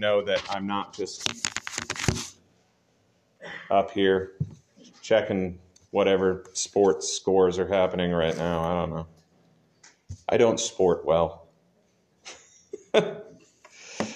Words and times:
know 0.00 0.22
that 0.22 0.42
I'm 0.50 0.66
not 0.66 0.94
just 0.94 1.46
up 3.70 3.90
here 3.90 4.32
checking 5.02 5.58
whatever 5.90 6.44
sports 6.54 7.12
scores 7.12 7.58
are 7.58 7.68
happening 7.68 8.10
right 8.10 8.36
now. 8.36 8.62
I 8.62 8.80
don't 8.80 8.90
know. 8.90 9.06
I 10.28 10.38
don't 10.38 10.58
sport 10.58 11.04
well. 11.04 11.48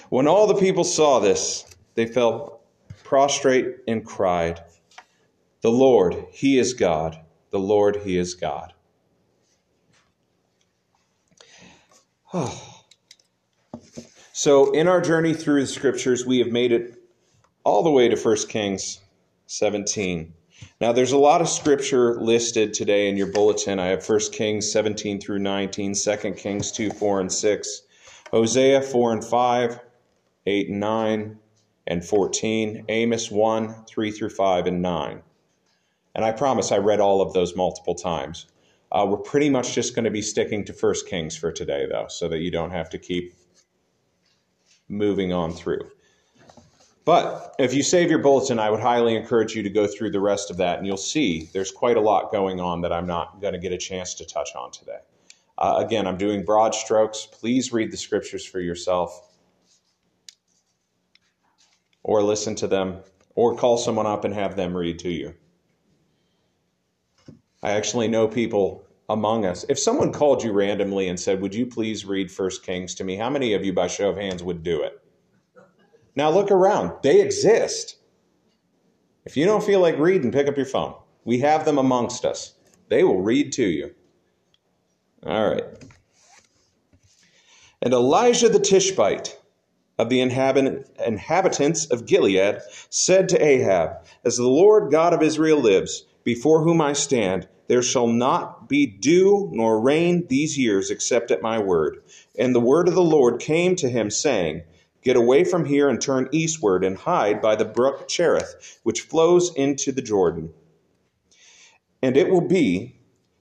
when 0.09 0.27
all 0.27 0.47
the 0.47 0.57
people 0.57 0.85
saw 0.85 1.21
this, 1.21 1.67
they 1.95 2.07
fell 2.07 2.63
prostrate 3.03 3.77
and 3.87 4.05
cried, 4.05 4.61
The 5.61 5.71
Lord, 5.71 6.27
He 6.33 6.59
is 6.59 6.73
God. 6.73 7.21
The 7.51 7.59
Lord, 7.59 7.97
He 7.97 8.17
is 8.17 8.35
God. 8.35 8.73
so, 14.37 14.73
in 14.73 14.89
our 14.89 15.01
journey 15.01 15.33
through 15.33 15.61
the 15.61 15.67
scriptures, 15.69 16.27
we 16.27 16.41
have 16.41 16.51
made 16.51 16.73
it 16.73 16.99
all 17.63 17.85
the 17.85 17.91
way 17.93 18.09
to 18.09 18.17
1 18.17 18.37
Kings 18.49 18.99
17. 19.47 20.35
Now, 20.81 20.91
there's 20.91 21.13
a 21.13 21.19
lot 21.19 21.41
of 21.41 21.49
scripture 21.49 22.21
listed 22.21 22.75
today 22.75 23.09
in 23.09 23.17
your 23.17 23.29
bulletin. 23.29 23.79
I 23.79 23.87
have 23.87 24.05
1 24.05 24.19
Kings 24.33 24.73
17 24.73 25.21
through 25.21 25.39
19, 25.39 25.95
2 25.95 26.33
Kings 26.33 26.73
2, 26.73 26.91
4, 26.91 27.21
and 27.21 27.33
6, 27.33 27.83
Hosea 28.33 28.83
4 28.83 29.13
and 29.13 29.25
5, 29.25 29.81
8 30.47 30.69
and 30.69 30.81
9, 30.81 31.39
and 31.87 32.05
14, 32.05 32.87
Amos 32.89 33.31
1, 33.31 33.85
3 33.87 34.11
through 34.11 34.31
5, 34.31 34.67
and 34.67 34.83
9. 34.83 35.23
And 36.17 36.25
I 36.25 36.33
promise 36.33 36.73
I 36.73 36.79
read 36.79 36.99
all 36.99 37.23
of 37.23 37.35
those 37.35 37.55
multiple 37.55 37.95
times. 37.95 38.47
Uh, 38.91 39.07
we're 39.09 39.17
pretty 39.19 39.49
much 39.49 39.77
just 39.77 39.95
going 39.95 40.07
to 40.07 40.11
be 40.11 40.23
sticking 40.23 40.65
to 40.65 40.73
1 40.73 40.95
Kings 41.09 41.37
for 41.37 41.53
today, 41.53 41.87
though, 41.89 42.07
so 42.09 42.27
that 42.27 42.39
you 42.39 42.51
don't 42.51 42.73
have 42.73 42.91
to 42.91 42.99
keep 42.99 43.33
moving 44.89 45.33
on 45.33 45.53
through. 45.53 45.91
But 47.05 47.55
if 47.59 47.75
you 47.75 47.83
save 47.83 48.09
your 48.09 48.21
bulletin, 48.21 48.59
I 48.59 48.71
would 48.71 48.81
highly 48.81 49.15
encourage 49.15 49.55
you 49.55 49.63
to 49.63 49.71
go 49.71 49.87
through 49.87 50.11
the 50.11 50.21
rest 50.21 50.51
of 50.51 50.57
that, 50.57 50.79
and 50.79 50.87
you'll 50.87 50.97
see 50.97 51.51
there's 51.53 51.71
quite 51.71 51.99
a 51.99 52.01
lot 52.01 52.33
going 52.33 52.61
on 52.61 52.81
that 52.81 52.93
I'm 52.93 53.07
not 53.07 53.41
going 53.43 53.53
to 53.53 53.59
get 53.59 53.73
a 53.73 53.79
chance 53.79 54.15
to 54.15 54.25
touch 54.25 54.51
on 54.57 54.71
today. 54.71 55.01
Uh, 55.59 55.83
again, 55.85 56.07
I'm 56.07 56.17
doing 56.17 56.45
broad 56.45 56.75
strokes. 56.75 57.27
Please 57.31 57.73
read 57.73 57.91
the 57.93 57.97
scriptures 57.97 58.45
for 58.45 58.61
yourself, 58.61 59.29
or 62.03 62.23
listen 62.23 62.55
to 62.57 62.67
them, 62.67 63.01
or 63.35 63.55
call 63.55 63.77
someone 63.77 64.07
up 64.07 64.25
and 64.25 64.33
have 64.33 64.57
them 64.57 64.75
read 64.75 64.99
to 65.01 65.11
you. 65.11 65.35
I 67.63 67.73
actually 67.73 68.09
know 68.09 68.29
people 68.29 68.87
among 69.09 69.45
us. 69.45 69.65
If 69.69 69.79
someone 69.79 70.13
called 70.13 70.43
you 70.43 70.53
randomly 70.53 71.09
and 71.09 71.19
said, 71.19 71.41
Would 71.41 71.55
you 71.55 71.67
please 71.67 72.05
read 72.05 72.31
First 72.31 72.65
Kings 72.65 72.95
to 72.97 73.05
me? 73.05 73.17
How 73.17 73.31
many 73.31 73.53
of 73.55 73.65
you, 73.65 73.73
by 73.73 73.87
show 73.87 74.11
of 74.11 74.17
hands, 74.17 74.43
would 74.43 74.63
do 74.63 74.83
it? 74.83 75.01
Now 76.17 76.31
look 76.31 76.51
around. 76.51 76.93
They 77.03 77.21
exist. 77.21 77.97
If 79.25 79.37
you 79.37 79.47
don't 79.47 79.65
feel 79.65 79.81
like 79.81 79.99
reading, 79.99 80.33
pick 80.33 80.49
up 80.49 80.57
your 80.57 80.67
phone. 80.67 80.95
We 81.25 81.41
have 81.41 81.65
them 81.65 81.79
amongst 81.79 82.25
us. 82.25 82.55
They 82.89 83.03
will 83.05 83.23
read 83.23 83.53
to 83.53 83.65
you. 83.65 83.95
All 85.27 85.51
right. 85.51 85.65
And 87.81 87.93
Elijah 87.93 88.49
the 88.49 88.59
Tishbite 88.59 89.39
of 89.99 90.09
the 90.09 90.21
inhabitants 90.21 91.87
of 91.87 92.07
Gilead 92.07 92.61
said 92.91 93.29
to 93.31 93.43
Ahab, 93.43 94.05
As 94.25 94.37
the 94.37 94.49
Lord 94.49 94.91
God 94.91 95.15
of 95.15 95.23
Israel 95.23 95.61
lives, 95.61 96.05
before 96.25 96.63
whom 96.63 96.81
I 96.81 96.93
stand, 96.93 97.49
there 97.67 97.83
shall 97.83 98.07
not 98.07 98.69
be 98.69 98.87
dew 98.87 99.49
nor 99.53 99.81
rain 99.81 100.27
these 100.29 100.59
years 100.59 100.91
except 100.91 101.31
at 101.31 101.43
my 101.43 101.59
word. 101.59 102.03
And 102.39 102.55
the 102.55 102.61
word 102.61 102.89
of 102.89 102.95
the 102.95 103.03
Lord 103.03 103.41
came 103.41 103.77
to 103.77 103.89
him, 103.89 104.11
saying, 104.11 104.63
Get 105.03 105.17
away 105.17 105.45
from 105.45 105.67
here 105.67 105.89
and 105.89 106.01
turn 106.01 106.29
eastward 106.33 106.85
and 106.85 106.97
hide 106.97 107.41
by 107.43 107.57
the 107.57 107.65
brook 107.65 108.09
Cherith, 108.09 108.79
which 108.83 109.03
flows 109.03 109.55
into 109.55 109.93
the 109.93 110.03
Jordan. 110.03 110.53
And 112.03 112.17
it 112.17 112.31
will 112.31 112.47
be 112.47 112.97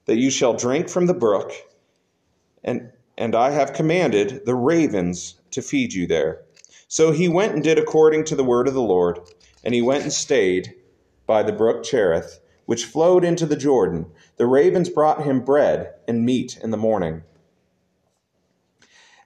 that 0.06 0.18
you 0.18 0.30
shall 0.30 0.54
drink 0.54 0.88
from 0.88 1.06
the 1.06 1.14
brook, 1.14 1.52
and, 2.62 2.90
and 3.16 3.34
I 3.34 3.50
have 3.50 3.72
commanded 3.72 4.44
the 4.44 4.54
ravens 4.54 5.40
to 5.52 5.62
feed 5.62 5.94
you 5.94 6.06
there. 6.06 6.42
So 6.88 7.12
he 7.12 7.28
went 7.28 7.54
and 7.54 7.64
did 7.64 7.78
according 7.78 8.24
to 8.24 8.36
the 8.36 8.44
word 8.44 8.68
of 8.68 8.74
the 8.74 8.82
Lord, 8.82 9.18
and 9.62 9.74
he 9.74 9.82
went 9.82 10.04
and 10.04 10.12
stayed 10.12 10.74
by 11.26 11.42
the 11.42 11.52
brook 11.52 11.82
Cherith, 11.82 12.40
which 12.66 12.84
flowed 12.84 13.24
into 13.24 13.46
the 13.46 13.56
Jordan. 13.56 14.06
The 14.36 14.46
ravens 14.46 14.88
brought 14.88 15.24
him 15.24 15.44
bread 15.44 15.94
and 16.08 16.24
meat 16.24 16.58
in 16.62 16.70
the 16.70 16.76
morning, 16.76 17.22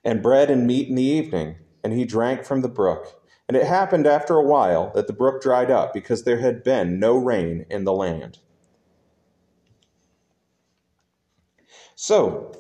and 0.05 0.23
bread 0.23 0.51
and 0.51 0.67
meat 0.67 0.89
in 0.89 0.95
the 0.95 1.03
evening 1.03 1.57
and 1.89 1.93
he 1.93 2.05
drank 2.05 2.45
from 2.45 2.61
the 2.61 2.69
brook. 2.69 3.23
And 3.49 3.57
it 3.57 3.65
happened 3.65 4.07
after 4.07 4.35
a 4.35 4.45
while 4.45 4.93
that 4.95 5.07
the 5.07 5.13
brook 5.15 5.41
dried 5.41 5.71
up, 5.71 5.95
because 5.95 6.25
there 6.25 6.39
had 6.39 6.63
been 6.63 7.01
no 7.01 7.17
rain 7.17 7.65
in 7.71 7.85
the 7.85 7.95
land. 7.95 8.39
So, 11.95 12.53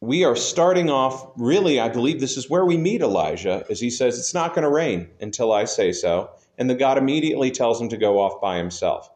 we 0.00 0.24
are 0.24 0.34
starting 0.34 0.90
off, 0.90 1.30
really, 1.36 1.78
I 1.78 1.88
believe 1.88 2.18
this 2.18 2.36
is 2.36 2.50
where 2.50 2.66
we 2.66 2.76
meet 2.76 3.02
Elijah, 3.02 3.64
as 3.70 3.78
he 3.78 3.88
says, 3.88 4.18
It's 4.18 4.34
not 4.34 4.52
going 4.52 4.64
to 4.64 4.68
rain 4.68 5.08
until 5.20 5.52
I 5.52 5.64
say 5.64 5.92
so. 5.92 6.30
And 6.58 6.68
the 6.68 6.74
God 6.74 6.98
immediately 6.98 7.52
tells 7.52 7.80
him 7.80 7.88
to 7.90 7.96
go 7.96 8.18
off 8.18 8.40
by 8.40 8.56
himself, 8.58 9.10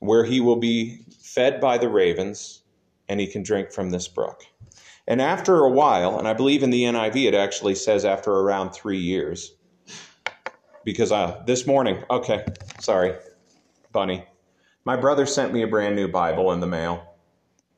where 0.00 0.24
he 0.24 0.40
will 0.40 0.56
be 0.56 1.04
fed 1.22 1.60
by 1.60 1.78
the 1.78 1.88
ravens 1.88 2.62
and 3.08 3.20
he 3.20 3.26
can 3.26 3.42
drink 3.42 3.70
from 3.70 3.90
this 3.90 4.08
brook. 4.08 4.42
And 5.06 5.20
after 5.20 5.58
a 5.58 5.70
while, 5.70 6.18
and 6.18 6.26
I 6.26 6.32
believe 6.32 6.62
in 6.62 6.70
the 6.70 6.84
NIV 6.84 7.28
it 7.28 7.34
actually 7.34 7.74
says 7.74 8.04
after 8.04 8.30
around 8.30 8.70
three 8.70 8.98
years, 8.98 9.54
because 10.84 11.10
this 11.46 11.66
morning, 11.66 12.02
okay, 12.10 12.44
sorry, 12.80 13.14
Bunny, 13.92 14.24
my 14.84 14.96
brother 14.96 15.26
sent 15.26 15.52
me 15.52 15.62
a 15.62 15.66
brand 15.66 15.96
new 15.96 16.08
Bible 16.08 16.52
in 16.52 16.60
the 16.60 16.66
mail. 16.66 17.16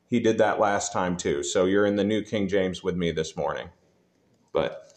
He 0.07 0.19
did 0.19 0.37
that 0.37 0.59
last 0.59 0.93
time 0.93 1.17
too. 1.17 1.43
So 1.43 1.65
you're 1.65 1.85
in 1.85 1.95
the 1.95 2.03
New 2.03 2.23
King 2.23 2.47
James 2.47 2.83
with 2.83 2.95
me 2.95 3.11
this 3.11 3.35
morning. 3.35 3.69
But 4.53 4.93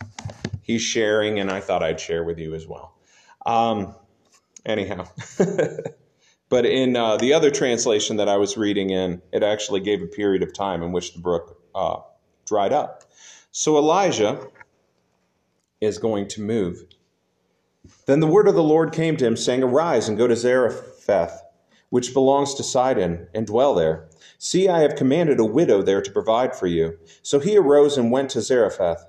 he's 0.62 0.82
sharing, 0.82 1.40
and 1.40 1.50
I 1.50 1.60
thought 1.60 1.82
I'd 1.82 1.98
share 1.98 2.22
with 2.22 2.38
you 2.38 2.54
as 2.54 2.66
well. 2.66 2.94
Um, 3.46 3.96
anyhow. 4.66 5.08
but 6.48 6.64
in 6.64 6.96
uh, 6.96 7.16
the 7.16 7.32
other 7.32 7.50
translation 7.50 8.16
that 8.16 8.28
I 8.28 8.36
was 8.36 8.56
reading 8.56 8.90
in, 8.90 9.22
it 9.32 9.42
actually 9.42 9.80
gave 9.80 10.02
a 10.02 10.06
period 10.06 10.42
of 10.42 10.52
time 10.52 10.82
in 10.82 10.92
which 10.92 11.12
the 11.12 11.20
brook 11.20 11.60
uh, 11.74 11.98
dried 12.46 12.72
up. 12.72 13.04
So 13.50 13.76
Elijah 13.76 14.48
is 15.80 15.98
going 15.98 16.28
to 16.28 16.42
move. 16.42 16.84
Then 18.06 18.20
the 18.20 18.26
word 18.26 18.48
of 18.48 18.54
the 18.54 18.62
Lord 18.62 18.92
came 18.92 19.16
to 19.16 19.26
him, 19.26 19.36
saying, 19.36 19.62
Arise 19.62 20.08
and 20.08 20.18
go 20.18 20.26
to 20.26 20.36
Zarephath, 20.36 21.42
which 21.90 22.14
belongs 22.14 22.54
to 22.54 22.62
Sidon, 22.62 23.28
and 23.34 23.46
dwell 23.46 23.74
there. 23.74 24.08
See, 24.38 24.68
I 24.68 24.80
have 24.80 24.96
commanded 24.96 25.40
a 25.40 25.44
widow 25.44 25.82
there 25.82 26.02
to 26.02 26.10
provide 26.10 26.54
for 26.54 26.66
you. 26.66 26.98
So 27.22 27.40
he 27.40 27.56
arose 27.56 27.96
and 27.96 28.10
went 28.10 28.30
to 28.30 28.40
Zarephath. 28.40 29.06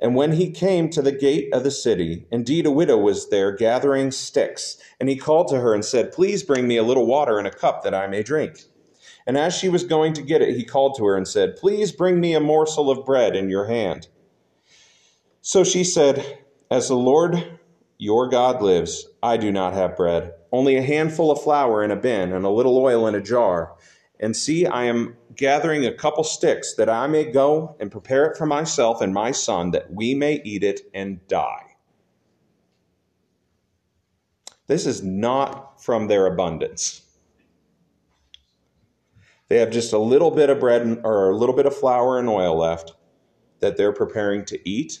And 0.00 0.14
when 0.14 0.32
he 0.32 0.50
came 0.50 0.90
to 0.90 1.02
the 1.02 1.12
gate 1.12 1.52
of 1.52 1.64
the 1.64 1.70
city, 1.70 2.26
indeed 2.30 2.66
a 2.66 2.70
widow 2.70 2.98
was 2.98 3.30
there 3.30 3.52
gathering 3.52 4.10
sticks. 4.10 4.76
And 4.98 5.08
he 5.08 5.16
called 5.16 5.48
to 5.48 5.60
her 5.60 5.72
and 5.72 5.84
said, 5.84 6.12
Please 6.12 6.42
bring 6.42 6.66
me 6.66 6.76
a 6.76 6.82
little 6.82 7.06
water 7.06 7.38
in 7.38 7.46
a 7.46 7.50
cup 7.50 7.82
that 7.84 7.94
I 7.94 8.06
may 8.06 8.22
drink. 8.22 8.58
And 9.26 9.38
as 9.38 9.54
she 9.56 9.68
was 9.68 9.84
going 9.84 10.12
to 10.14 10.22
get 10.22 10.42
it, 10.42 10.56
he 10.56 10.64
called 10.64 10.96
to 10.96 11.04
her 11.06 11.16
and 11.16 11.26
said, 11.26 11.56
Please 11.56 11.92
bring 11.92 12.20
me 12.20 12.34
a 12.34 12.40
morsel 12.40 12.90
of 12.90 13.06
bread 13.06 13.34
in 13.36 13.48
your 13.48 13.66
hand. 13.66 14.08
So 15.40 15.64
she 15.64 15.84
said, 15.84 16.38
As 16.70 16.88
the 16.88 16.96
Lord 16.96 17.58
your 17.98 18.28
God 18.28 18.60
lives, 18.60 19.06
I 19.22 19.36
do 19.36 19.50
not 19.52 19.72
have 19.72 19.96
bread, 19.96 20.32
only 20.52 20.76
a 20.76 20.82
handful 20.82 21.30
of 21.30 21.42
flour 21.42 21.82
in 21.82 21.90
a 21.90 21.96
bin 21.96 22.32
and 22.32 22.44
a 22.44 22.50
little 22.50 22.76
oil 22.76 23.06
in 23.06 23.14
a 23.14 23.22
jar. 23.22 23.74
And 24.20 24.36
see, 24.36 24.66
I 24.66 24.84
am 24.84 25.16
gathering 25.34 25.84
a 25.84 25.92
couple 25.92 26.24
sticks 26.24 26.74
that 26.74 26.88
I 26.88 27.06
may 27.06 27.24
go 27.24 27.76
and 27.80 27.90
prepare 27.90 28.26
it 28.26 28.36
for 28.36 28.46
myself 28.46 29.00
and 29.00 29.12
my 29.12 29.32
son, 29.32 29.72
that 29.72 29.92
we 29.92 30.14
may 30.14 30.40
eat 30.44 30.62
it 30.62 30.82
and 30.94 31.26
die. 31.26 31.76
This 34.66 34.86
is 34.86 35.02
not 35.02 35.82
from 35.82 36.06
their 36.06 36.26
abundance. 36.26 37.02
They 39.48 39.58
have 39.58 39.70
just 39.70 39.92
a 39.92 39.98
little 39.98 40.30
bit 40.30 40.48
of 40.48 40.58
bread 40.60 41.00
or 41.04 41.30
a 41.30 41.36
little 41.36 41.54
bit 41.54 41.66
of 41.66 41.76
flour 41.76 42.18
and 42.18 42.28
oil 42.28 42.56
left 42.56 42.94
that 43.60 43.76
they're 43.76 43.92
preparing 43.92 44.44
to 44.46 44.68
eat, 44.68 45.00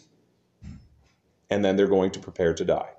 and 1.50 1.64
then 1.64 1.76
they're 1.76 1.86
going 1.86 2.10
to 2.10 2.20
prepare 2.20 2.52
to 2.54 2.64
die. 2.64 2.93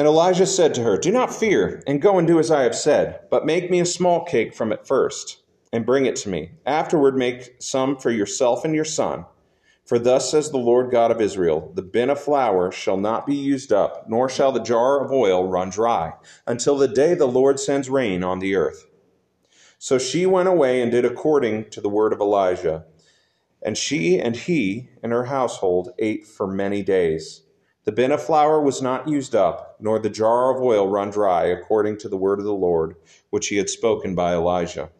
And 0.00 0.06
Elijah 0.06 0.46
said 0.46 0.72
to 0.76 0.82
her, 0.82 0.96
Do 0.96 1.12
not 1.12 1.30
fear, 1.30 1.82
and 1.86 2.00
go 2.00 2.18
and 2.18 2.26
do 2.26 2.38
as 2.38 2.50
I 2.50 2.62
have 2.62 2.74
said, 2.74 3.20
but 3.30 3.44
make 3.44 3.70
me 3.70 3.80
a 3.80 3.84
small 3.84 4.24
cake 4.24 4.54
from 4.54 4.72
it 4.72 4.86
first, 4.86 5.42
and 5.74 5.84
bring 5.84 6.06
it 6.06 6.16
to 6.16 6.30
me. 6.30 6.52
Afterward, 6.64 7.18
make 7.18 7.56
some 7.58 7.98
for 7.98 8.10
yourself 8.10 8.64
and 8.64 8.74
your 8.74 8.86
son. 8.86 9.26
For 9.84 9.98
thus 9.98 10.30
says 10.30 10.50
the 10.50 10.56
Lord 10.56 10.90
God 10.90 11.10
of 11.10 11.20
Israel 11.20 11.70
The 11.74 11.82
bin 11.82 12.08
of 12.08 12.18
flour 12.18 12.72
shall 12.72 12.96
not 12.96 13.26
be 13.26 13.34
used 13.34 13.74
up, 13.74 14.08
nor 14.08 14.30
shall 14.30 14.52
the 14.52 14.62
jar 14.62 15.04
of 15.04 15.12
oil 15.12 15.46
run 15.46 15.68
dry, 15.68 16.14
until 16.46 16.78
the 16.78 16.88
day 16.88 17.12
the 17.12 17.28
Lord 17.28 17.60
sends 17.60 17.90
rain 17.90 18.24
on 18.24 18.38
the 18.38 18.56
earth. 18.56 18.86
So 19.78 19.98
she 19.98 20.24
went 20.24 20.48
away 20.48 20.80
and 20.80 20.90
did 20.90 21.04
according 21.04 21.68
to 21.72 21.80
the 21.82 21.90
word 21.90 22.14
of 22.14 22.22
Elijah. 22.22 22.86
And 23.60 23.76
she 23.76 24.18
and 24.18 24.34
he 24.34 24.88
and 25.02 25.12
her 25.12 25.26
household 25.26 25.90
ate 25.98 26.26
for 26.26 26.46
many 26.46 26.82
days. 26.82 27.42
The 27.90 27.96
bin 27.96 28.12
of 28.12 28.22
flour 28.22 28.60
was 28.60 28.80
not 28.80 29.08
used 29.08 29.34
up, 29.34 29.74
nor 29.80 29.98
the 29.98 30.08
jar 30.08 30.54
of 30.54 30.62
oil 30.62 30.86
run 30.86 31.10
dry, 31.10 31.46
according 31.46 31.98
to 31.98 32.08
the 32.08 32.16
word 32.16 32.38
of 32.38 32.44
the 32.44 32.52
Lord, 32.52 32.94
which 33.30 33.48
he 33.48 33.56
had 33.56 33.68
spoken 33.68 34.14
by 34.14 34.32
Elijah. 34.32 34.92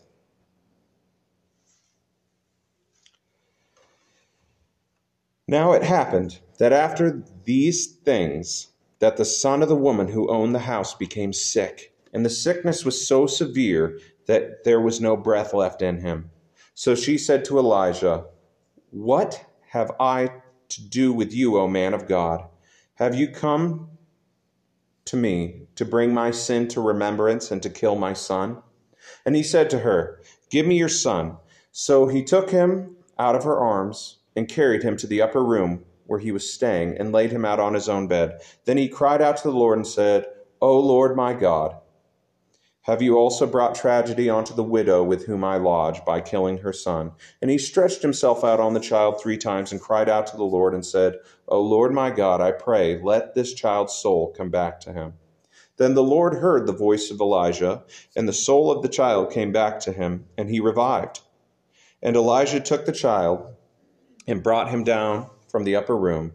Now 5.46 5.70
it 5.70 5.84
happened 5.84 6.40
that 6.58 6.72
after 6.72 7.22
these 7.44 7.86
things, 8.04 8.72
that 8.98 9.16
the 9.16 9.24
son 9.24 9.62
of 9.62 9.68
the 9.68 9.76
woman 9.76 10.08
who 10.08 10.28
owned 10.28 10.52
the 10.52 10.58
house 10.58 10.92
became 10.92 11.32
sick, 11.32 11.92
and 12.12 12.26
the 12.26 12.28
sickness 12.28 12.84
was 12.84 13.06
so 13.06 13.28
severe 13.28 14.00
that 14.26 14.64
there 14.64 14.80
was 14.80 15.00
no 15.00 15.16
breath 15.16 15.54
left 15.54 15.80
in 15.80 16.00
him. 16.00 16.32
So 16.74 16.96
she 16.96 17.18
said 17.18 17.44
to 17.44 17.58
Elijah, 17.60 18.24
What 18.90 19.44
have 19.68 19.92
I 20.00 20.30
to 20.70 20.82
do 20.88 21.12
with 21.12 21.32
you, 21.32 21.56
O 21.56 21.68
man 21.68 21.94
of 21.94 22.08
God? 22.08 22.48
Have 23.00 23.14
you 23.14 23.28
come 23.28 23.88
to 25.06 25.16
me 25.16 25.62
to 25.76 25.86
bring 25.86 26.12
my 26.12 26.30
sin 26.30 26.68
to 26.68 26.82
remembrance 26.82 27.50
and 27.50 27.62
to 27.62 27.70
kill 27.70 27.96
my 27.96 28.12
son? 28.12 28.58
And 29.24 29.34
he 29.34 29.42
said 29.42 29.70
to 29.70 29.78
her, 29.78 30.20
Give 30.50 30.66
me 30.66 30.76
your 30.76 30.90
son. 30.90 31.38
So 31.72 32.08
he 32.08 32.22
took 32.22 32.50
him 32.50 32.96
out 33.18 33.34
of 33.34 33.44
her 33.44 33.58
arms 33.58 34.18
and 34.36 34.46
carried 34.46 34.82
him 34.82 34.98
to 34.98 35.06
the 35.06 35.22
upper 35.22 35.42
room 35.42 35.86
where 36.04 36.18
he 36.18 36.30
was 36.30 36.52
staying 36.52 36.98
and 36.98 37.10
laid 37.10 37.32
him 37.32 37.46
out 37.46 37.58
on 37.58 37.72
his 37.72 37.88
own 37.88 38.06
bed. 38.06 38.42
Then 38.66 38.76
he 38.76 38.86
cried 38.86 39.22
out 39.22 39.38
to 39.38 39.44
the 39.44 39.56
Lord 39.56 39.78
and 39.78 39.86
said, 39.86 40.26
O 40.60 40.78
Lord 40.78 41.16
my 41.16 41.32
God, 41.32 41.79
have 42.84 43.02
you 43.02 43.18
also 43.18 43.46
brought 43.46 43.74
tragedy 43.74 44.30
onto 44.30 44.54
the 44.54 44.62
widow 44.62 45.04
with 45.04 45.26
whom 45.26 45.44
I 45.44 45.58
lodge 45.58 46.02
by 46.06 46.22
killing 46.22 46.58
her 46.58 46.72
son? 46.72 47.12
And 47.42 47.50
he 47.50 47.58
stretched 47.58 48.00
himself 48.00 48.42
out 48.42 48.58
on 48.58 48.72
the 48.72 48.80
child 48.80 49.20
three 49.20 49.36
times 49.36 49.70
and 49.70 49.80
cried 49.80 50.08
out 50.08 50.26
to 50.28 50.36
the 50.38 50.44
Lord 50.44 50.72
and 50.72 50.84
said, 50.84 51.16
O 51.46 51.60
Lord 51.60 51.92
my 51.92 52.10
God, 52.10 52.40
I 52.40 52.52
pray, 52.52 52.98
let 53.02 53.34
this 53.34 53.52
child's 53.52 53.92
soul 53.92 54.32
come 54.34 54.48
back 54.48 54.80
to 54.80 54.94
him. 54.94 55.12
Then 55.76 55.94
the 55.94 56.02
Lord 56.02 56.34
heard 56.34 56.66
the 56.66 56.72
voice 56.72 57.10
of 57.10 57.20
Elijah, 57.20 57.84
and 58.16 58.26
the 58.26 58.32
soul 58.32 58.70
of 58.70 58.82
the 58.82 58.88
child 58.88 59.30
came 59.30 59.52
back 59.52 59.80
to 59.80 59.92
him, 59.92 60.26
and 60.38 60.48
he 60.48 60.60
revived. 60.60 61.20
And 62.02 62.16
Elijah 62.16 62.60
took 62.60 62.86
the 62.86 62.92
child 62.92 63.54
and 64.26 64.42
brought 64.42 64.70
him 64.70 64.84
down 64.84 65.28
from 65.48 65.64
the 65.64 65.76
upper 65.76 65.96
room 65.96 66.32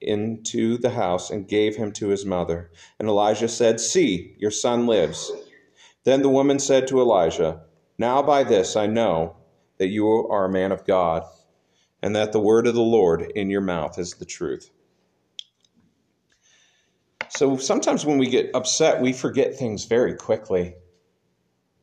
into 0.00 0.76
the 0.78 0.90
house 0.90 1.30
and 1.30 1.48
gave 1.48 1.76
him 1.76 1.92
to 1.92 2.08
his 2.08 2.24
mother. 2.26 2.70
And 2.98 3.08
Elijah 3.08 3.48
said, 3.48 3.80
See, 3.80 4.34
your 4.38 4.50
son 4.50 4.86
lives. 4.86 5.32
Then 6.10 6.22
the 6.22 6.28
woman 6.28 6.58
said 6.58 6.88
to 6.88 7.00
Elijah, 7.00 7.60
Now 7.96 8.20
by 8.20 8.42
this 8.42 8.74
I 8.74 8.88
know 8.88 9.36
that 9.78 9.90
you 9.90 10.08
are 10.08 10.46
a 10.46 10.50
man 10.50 10.72
of 10.72 10.84
God, 10.84 11.22
and 12.02 12.16
that 12.16 12.32
the 12.32 12.40
word 12.40 12.66
of 12.66 12.74
the 12.74 12.82
Lord 12.82 13.30
in 13.36 13.48
your 13.48 13.60
mouth 13.60 13.96
is 13.96 14.14
the 14.14 14.24
truth. 14.24 14.72
So 17.28 17.56
sometimes 17.58 18.04
when 18.04 18.18
we 18.18 18.26
get 18.26 18.50
upset, 18.56 19.00
we 19.00 19.12
forget 19.12 19.54
things 19.54 19.84
very 19.84 20.16
quickly. 20.16 20.74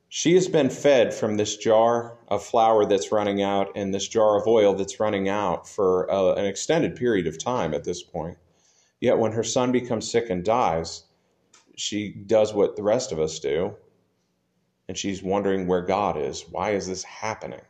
She 0.09 0.33
has 0.33 0.49
been 0.49 0.71
fed 0.71 1.13
from 1.13 1.37
this 1.37 1.55
jar 1.55 2.17
of 2.27 2.43
flour 2.43 2.83
that's 2.83 3.13
running 3.13 3.41
out 3.41 3.77
and 3.77 3.93
this 3.93 4.09
jar 4.09 4.37
of 4.37 4.45
oil 4.45 4.73
that's 4.73 4.99
running 4.99 5.29
out 5.29 5.69
for 5.69 6.11
uh, 6.11 6.33
an 6.33 6.43
extended 6.43 6.97
period 6.97 7.27
of 7.27 7.41
time 7.41 7.73
at 7.73 7.85
this 7.85 8.03
point. 8.03 8.37
Yet 8.99 9.19
when 9.19 9.31
her 9.31 9.43
son 9.45 9.71
becomes 9.71 10.11
sick 10.11 10.29
and 10.29 10.43
dies, 10.43 11.05
she 11.77 12.09
does 12.09 12.53
what 12.53 12.75
the 12.75 12.83
rest 12.83 13.13
of 13.13 13.21
us 13.21 13.39
do, 13.39 13.73
and 14.87 14.97
she's 14.97 15.23
wondering 15.23 15.67
where 15.67 15.81
God 15.81 16.17
is. 16.17 16.45
Why 16.49 16.71
is 16.71 16.87
this 16.87 17.03
happening? 17.03 17.61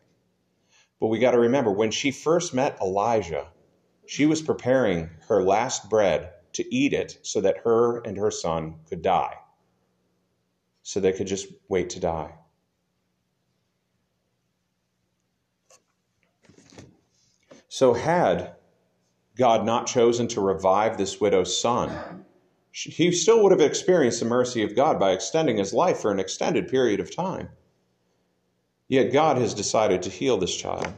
But 0.99 1.07
we 1.07 1.19
got 1.19 1.31
to 1.31 1.39
remember 1.39 1.71
when 1.71 1.91
she 1.91 2.11
first 2.11 2.53
met 2.53 2.77
Elijah, 2.81 3.47
she 4.07 4.25
was 4.25 4.41
preparing 4.41 5.09
her 5.27 5.43
last 5.43 5.89
bread 5.89 6.31
to 6.53 6.75
eat 6.75 6.93
it 6.93 7.19
so 7.23 7.41
that 7.41 7.59
her 7.63 7.99
and 7.99 8.17
her 8.17 8.31
son 8.31 8.75
could 8.89 9.01
die 9.01 9.35
so 10.87 11.01
they 11.01 11.11
could 11.11 11.27
just 11.27 11.47
wait 11.67 11.89
to 11.89 11.99
die. 11.99 12.33
So, 17.67 17.93
had 17.93 18.55
God 19.37 19.65
not 19.65 19.85
chosen 19.85 20.29
to 20.29 20.39
revive 20.41 20.97
this 20.97 21.19
widow's 21.19 21.59
son, 21.59 22.23
he 22.83 23.11
still 23.11 23.43
would 23.43 23.51
have 23.51 23.61
experienced 23.61 24.19
the 24.19 24.25
mercy 24.25 24.63
of 24.63 24.75
God 24.75 24.99
by 24.99 25.11
extending 25.11 25.57
his 25.57 25.73
life 25.73 25.99
for 25.99 26.11
an 26.11 26.19
extended 26.19 26.67
period 26.67 26.99
of 26.99 27.15
time. 27.15 27.49
Yet 28.87 29.11
God 29.11 29.37
has 29.37 29.53
decided 29.53 30.03
to 30.03 30.09
heal 30.09 30.37
this 30.37 30.55
child. 30.55 30.93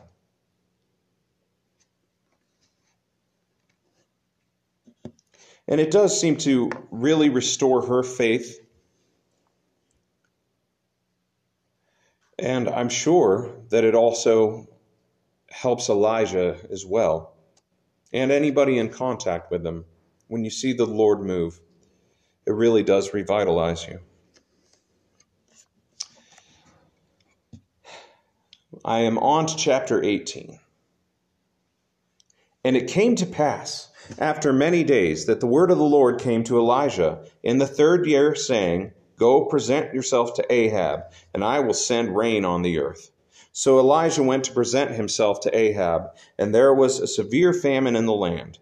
And 5.68 5.80
it 5.80 5.92
does 5.92 6.20
seem 6.20 6.38
to 6.38 6.70
really 6.92 7.30
restore 7.30 7.86
her 7.86 8.04
faith 8.04 8.60
And 12.42 12.70
I'm 12.70 12.88
sure 12.88 13.52
that 13.70 13.84
it 13.84 13.96
also 13.96 14.66
helps 15.50 15.90
Elijah 15.90 16.58
as 16.72 16.86
well, 16.86 17.36
and 18.14 18.32
anybody 18.32 18.78
in 18.78 18.90
contact 18.90 19.52
with 19.52 19.62
them. 19.62 19.86
When 20.28 20.46
you 20.46 20.50
see 20.50 20.72
the 20.72 20.86
Lord 20.86 21.20
move, 21.20 21.60
it 22.50 22.54
really 22.54 22.82
does 22.82 23.14
revitalize 23.14 23.88
you. 23.88 24.00
I 28.84 29.02
am 29.02 29.20
on 29.20 29.46
to 29.46 29.56
chapter 29.56 30.04
18. 30.04 30.60
And 32.64 32.76
it 32.76 32.88
came 32.88 33.16
to 33.18 33.28
pass, 33.28 33.90
after 34.18 34.52
many 34.52 34.84
days, 34.84 35.28
that 35.28 35.42
the 35.42 35.46
word 35.46 35.70
of 35.70 35.78
the 35.78 35.84
Lord 35.84 36.20
came 36.20 36.44
to 36.46 36.58
Elijah 36.58 37.24
in 37.44 37.60
the 37.60 37.68
third 37.68 38.08
year, 38.08 38.34
saying, 38.34 38.94
Go 39.16 39.46
present 39.46 39.94
yourself 39.94 40.34
to 40.34 40.52
Ahab, 40.52 41.02
and 41.36 41.44
I 41.44 41.60
will 41.60 41.76
send 41.76 42.18
rain 42.18 42.46
on 42.46 42.64
the 42.64 42.80
earth. 42.80 43.12
So 43.52 43.78
Elijah 43.78 44.24
went 44.24 44.46
to 44.46 44.54
present 44.54 44.90
himself 44.92 45.42
to 45.42 45.56
Ahab, 45.56 46.08
and 46.40 46.56
there 46.56 46.74
was 46.74 47.00
a 47.00 47.06
severe 47.06 47.54
famine 47.54 47.96
in 47.96 48.08
the 48.08 48.14
land. 48.14 48.58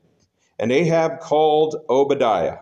And 0.59 0.73
Ahab 0.73 1.21
called 1.21 1.77
Obadiah, 1.89 2.57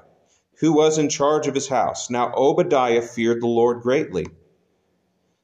who 0.59 0.73
was 0.73 0.97
in 0.97 1.09
charge 1.09 1.47
of 1.47 1.55
his 1.55 1.67
house. 1.67 2.09
Now 2.09 2.33
Obadiah 2.35 3.01
feared 3.01 3.41
the 3.41 3.47
Lord 3.47 3.81
greatly. 3.81 4.27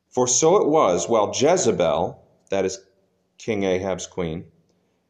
For 0.10 0.28
so 0.28 0.58
it 0.58 0.68
was 0.68 1.08
while 1.08 1.34
Jezebel, 1.34 2.22
that 2.50 2.66
is 2.66 2.80
King 3.38 3.64
Ahab's 3.64 4.08
queen, 4.08 4.46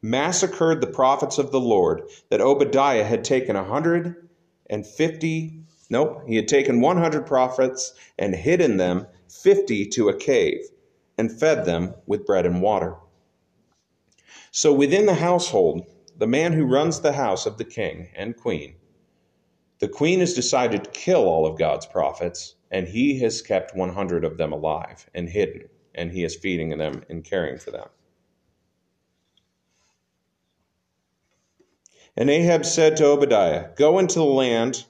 massacred 0.00 0.80
the 0.80 0.86
prophets 0.86 1.38
of 1.38 1.50
the 1.50 1.60
Lord, 1.60 2.02
that 2.30 2.40
Obadiah 2.40 3.04
had 3.04 3.24
taken 3.24 3.56
a 3.56 3.64
hundred 3.64 4.28
and 4.68 4.86
fifty 4.86 5.62
Nope, 5.92 6.22
he 6.26 6.36
had 6.36 6.48
taken 6.48 6.80
100 6.80 7.26
prophets 7.26 7.92
and 8.18 8.34
hidden 8.34 8.78
them 8.78 9.06
50 9.28 9.88
to 9.88 10.08
a 10.08 10.16
cave 10.16 10.60
and 11.18 11.38
fed 11.38 11.66
them 11.66 11.94
with 12.06 12.24
bread 12.24 12.46
and 12.46 12.62
water. 12.62 12.96
So 14.50 14.72
within 14.72 15.04
the 15.04 15.16
household, 15.16 15.86
the 16.16 16.26
man 16.26 16.54
who 16.54 16.64
runs 16.64 17.00
the 17.00 17.12
house 17.12 17.44
of 17.44 17.58
the 17.58 17.66
king 17.66 18.08
and 18.16 18.34
queen, 18.34 18.76
the 19.82 19.88
queen 19.88 20.20
has 20.20 20.32
decided 20.32 20.84
to 20.84 20.90
kill 20.90 21.24
all 21.24 21.44
of 21.44 21.58
God's 21.58 21.86
prophets, 21.86 22.54
and 22.70 22.86
he 22.86 23.18
has 23.18 23.42
kept 23.42 23.74
100 23.74 24.24
of 24.24 24.38
them 24.38 24.52
alive 24.52 25.10
and 25.12 25.28
hidden, 25.28 25.68
and 25.92 26.12
he 26.12 26.22
is 26.22 26.36
feeding 26.36 26.78
them 26.78 27.02
and 27.08 27.24
caring 27.24 27.58
for 27.58 27.72
them. 27.72 27.88
And 32.16 32.30
Ahab 32.30 32.64
said 32.64 32.96
to 32.98 33.06
Obadiah, 33.06 33.70
Go 33.74 33.98
into 33.98 34.20
the 34.20 34.24
land 34.24 34.84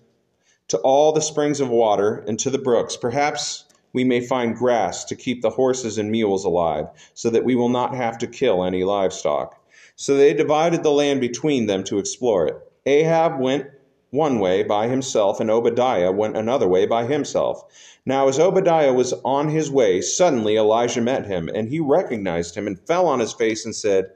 to 0.68 0.76
all 0.80 1.12
the 1.12 1.22
springs 1.22 1.60
of 1.60 1.70
water 1.70 2.22
and 2.28 2.38
to 2.40 2.50
the 2.50 2.58
brooks. 2.58 2.94
Perhaps 2.94 3.64
we 3.94 4.04
may 4.04 4.20
find 4.20 4.54
grass 4.54 5.06
to 5.06 5.16
keep 5.16 5.40
the 5.40 5.48
horses 5.48 5.96
and 5.96 6.10
mules 6.10 6.44
alive, 6.44 6.88
so 7.14 7.30
that 7.30 7.44
we 7.44 7.54
will 7.54 7.70
not 7.70 7.94
have 7.94 8.18
to 8.18 8.26
kill 8.26 8.62
any 8.62 8.84
livestock. 8.84 9.58
So 9.96 10.18
they 10.18 10.34
divided 10.34 10.82
the 10.82 10.92
land 10.92 11.22
between 11.22 11.64
them 11.64 11.82
to 11.84 11.98
explore 11.98 12.46
it. 12.46 12.56
Ahab 12.84 13.40
went 13.40 13.68
one 14.12 14.38
way 14.38 14.62
by 14.62 14.86
himself, 14.88 15.40
and 15.40 15.50
Obadiah 15.50 16.12
went 16.12 16.36
another 16.36 16.68
way 16.68 16.84
by 16.84 17.06
himself. 17.06 17.64
Now, 18.04 18.28
as 18.28 18.38
Obadiah 18.38 18.92
was 18.92 19.14
on 19.24 19.48
his 19.48 19.70
way, 19.70 20.02
suddenly 20.02 20.56
Elijah 20.56 21.00
met 21.00 21.24
him, 21.24 21.48
and 21.48 21.68
he 21.68 21.80
recognized 21.80 22.54
him 22.54 22.66
and 22.66 22.78
fell 22.78 23.06
on 23.06 23.20
his 23.20 23.32
face 23.32 23.64
and 23.64 23.74
said, 23.74 24.10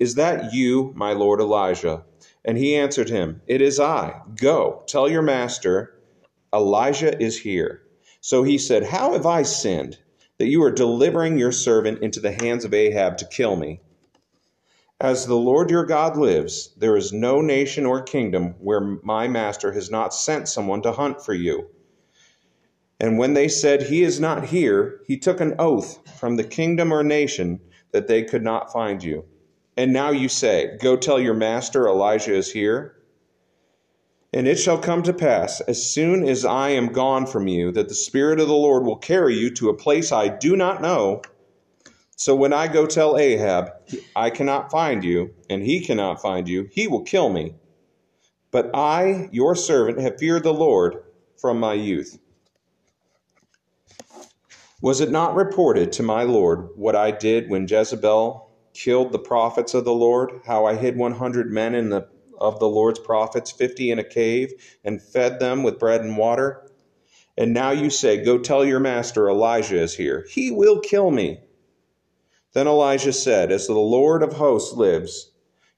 Is 0.00 0.16
that 0.16 0.52
you, 0.52 0.92
my 0.96 1.12
lord 1.12 1.40
Elijah? 1.40 2.02
And 2.44 2.58
he 2.58 2.74
answered 2.74 3.10
him, 3.10 3.40
It 3.46 3.62
is 3.62 3.78
I. 3.78 4.20
Go, 4.34 4.82
tell 4.88 5.08
your 5.08 5.22
master, 5.22 5.94
Elijah 6.52 7.16
is 7.22 7.38
here. 7.38 7.82
So 8.20 8.42
he 8.42 8.58
said, 8.58 8.82
How 8.82 9.12
have 9.12 9.24
I 9.24 9.42
sinned 9.42 9.98
that 10.38 10.48
you 10.48 10.64
are 10.64 10.72
delivering 10.72 11.38
your 11.38 11.52
servant 11.52 12.02
into 12.02 12.18
the 12.18 12.32
hands 12.32 12.64
of 12.64 12.74
Ahab 12.74 13.18
to 13.18 13.24
kill 13.26 13.54
me? 13.54 13.82
As 15.00 15.26
the 15.26 15.36
Lord 15.36 15.70
your 15.70 15.84
God 15.84 16.16
lives, 16.16 16.74
there 16.76 16.96
is 16.96 17.12
no 17.12 17.40
nation 17.40 17.86
or 17.86 18.02
kingdom 18.02 18.56
where 18.58 18.80
my 18.80 19.28
master 19.28 19.72
has 19.72 19.92
not 19.92 20.12
sent 20.12 20.48
someone 20.48 20.82
to 20.82 20.90
hunt 20.90 21.24
for 21.24 21.34
you. 21.34 21.68
And 22.98 23.16
when 23.16 23.34
they 23.34 23.46
said, 23.46 23.82
He 23.82 24.02
is 24.02 24.18
not 24.18 24.46
here, 24.46 25.00
he 25.06 25.16
took 25.16 25.40
an 25.40 25.54
oath 25.56 26.18
from 26.18 26.34
the 26.34 26.42
kingdom 26.42 26.92
or 26.92 27.04
nation 27.04 27.60
that 27.92 28.08
they 28.08 28.24
could 28.24 28.42
not 28.42 28.72
find 28.72 29.04
you. 29.04 29.24
And 29.76 29.92
now 29.92 30.10
you 30.10 30.28
say, 30.28 30.76
Go 30.80 30.96
tell 30.96 31.20
your 31.20 31.34
master 31.34 31.86
Elijah 31.86 32.34
is 32.34 32.50
here. 32.50 32.96
And 34.32 34.48
it 34.48 34.56
shall 34.56 34.78
come 34.78 35.04
to 35.04 35.12
pass, 35.12 35.60
as 35.60 35.88
soon 35.88 36.28
as 36.28 36.44
I 36.44 36.70
am 36.70 36.92
gone 36.92 37.24
from 37.24 37.46
you, 37.46 37.70
that 37.70 37.88
the 37.88 37.94
Spirit 37.94 38.40
of 38.40 38.48
the 38.48 38.54
Lord 38.54 38.84
will 38.84 38.96
carry 38.96 39.36
you 39.36 39.48
to 39.54 39.68
a 39.68 39.76
place 39.76 40.10
I 40.10 40.26
do 40.26 40.56
not 40.56 40.82
know. 40.82 41.22
So 42.18 42.36
when 42.36 42.54
I 42.54 42.68
go 42.68 42.86
tell 42.86 43.18
Ahab, 43.18 43.70
I 44.16 44.30
cannot 44.30 44.72
find 44.72 45.04
you, 45.04 45.34
and 45.50 45.62
he 45.64 45.80
cannot 45.80 46.22
find 46.22 46.48
you, 46.48 46.68
he 46.72 46.88
will 46.88 47.04
kill 47.04 47.30
me. 47.30 47.56
But 48.52 48.70
I, 48.74 49.28
your 49.32 49.56
servant, 49.56 50.00
have 50.00 50.18
feared 50.18 50.44
the 50.44 50.54
Lord 50.54 50.96
from 51.38 51.60
my 51.60 51.74
youth. 51.74 52.18
Was 54.82 55.00
it 55.00 55.10
not 55.10 55.36
reported 55.36 55.92
to 55.94 56.04
my 56.04 56.24
Lord 56.24 56.68
what 56.76 56.96
I 56.96 57.12
did 57.12 57.50
when 57.50 57.68
Jezebel 57.68 58.46
killed 58.74 59.12
the 59.12 59.20
prophets 59.20 59.74
of 59.74 59.84
the 59.84 59.92
Lord, 59.94 60.32
how 60.46 60.66
I 60.66 60.76
hid 60.76 60.96
100 60.96 61.50
men 61.50 61.74
in 61.74 61.90
the 61.90 62.06
of 62.40 62.60
the 62.60 62.68
Lord's 62.68 63.00
prophets, 63.00 63.52
fifty 63.52 63.90
in 63.90 63.98
a 64.00 64.04
cave, 64.04 64.52
and 64.84 65.02
fed 65.02 65.40
them 65.40 65.64
with 65.64 65.80
bread 65.80 66.02
and 66.02 66.16
water? 66.18 66.62
And 67.36 67.54
now 67.54 67.72
you 67.72 67.90
say, 67.90 68.24
Go 68.24 68.38
tell 68.38 68.64
your 68.64 68.80
master 68.80 69.28
Elijah 69.28 69.80
is 69.82 69.96
here. 69.96 70.26
He 70.30 70.52
will 70.52 70.80
kill 70.80 71.10
me. 71.10 71.40
Then 72.54 72.66
Elijah 72.66 73.12
said, 73.12 73.52
As 73.52 73.66
the 73.66 73.74
Lord 73.74 74.22
of 74.22 74.34
hosts 74.34 74.72
lives, 74.74 75.32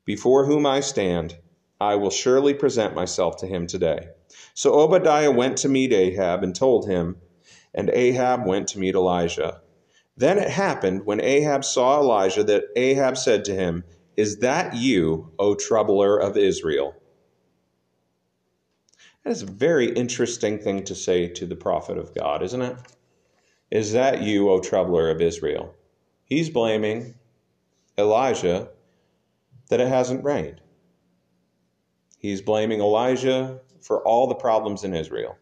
before 0.05 0.47
whom 0.47 0.67
I 0.67 0.81
stand, 0.81 1.37
I 1.81 1.97
will 1.97 2.11
surely 2.11 2.55
present 2.55 2.95
myself 2.95 3.37
to 3.39 3.47
him 3.47 3.67
today. 3.67 4.09
So 4.55 4.75
Obadiah 4.75 5.31
went 5.31 5.59
to 5.59 5.69
meet 5.69 5.93
Ahab 5.93 6.43
and 6.43 6.55
told 6.55 6.89
him, 6.89 7.23
and 7.75 7.91
Ahab 7.91 8.47
went 8.47 8.69
to 8.69 8.79
meet 8.79 8.95
Elijah. 8.95 9.61
Then 10.17 10.39
it 10.39 10.51
happened 10.51 11.07
when 11.07 11.21
Ahab 11.21 11.65
saw 11.65 12.01
Elijah 12.01 12.45
that 12.45 12.65
Ahab 12.77 13.17
said 13.17 13.45
to 13.47 13.55
him, 13.55 13.85
is 14.17 14.39
that 14.41 14.75
you, 14.75 15.33
O 15.39 15.55
troubler 15.55 16.19
of 16.19 16.37
Israel? 16.37 16.95
That 19.25 19.31
is 19.31 19.43
a 19.43 19.47
very 19.47 19.91
interesting 19.91 20.59
thing 20.59 20.85
to 20.85 20.95
say 20.95 21.29
to 21.29 21.47
the 21.47 21.57
prophet 21.57 21.97
of 21.97 22.15
God, 22.15 22.43
isn't 22.43 22.61
it? 22.61 22.77
Is 23.71 23.93
that 23.93 24.23
you, 24.23 24.51
O 24.51 24.61
troubler 24.61 25.09
of 25.09 25.23
Israel? 25.23 25.75
He's 26.31 26.49
blaming 26.49 27.17
Elijah 27.99 28.71
that 29.69 29.81
it 29.81 29.89
hasn't 29.89 30.25
rained. 30.25 30.61
He's 32.19 32.41
blaming 32.41 32.81
Elijah 32.81 33.59
for 33.83 34.07
all 34.07 34.29
the 34.29 34.37
problems 34.37 34.85
in 34.85 34.95
Israel. 34.95 35.37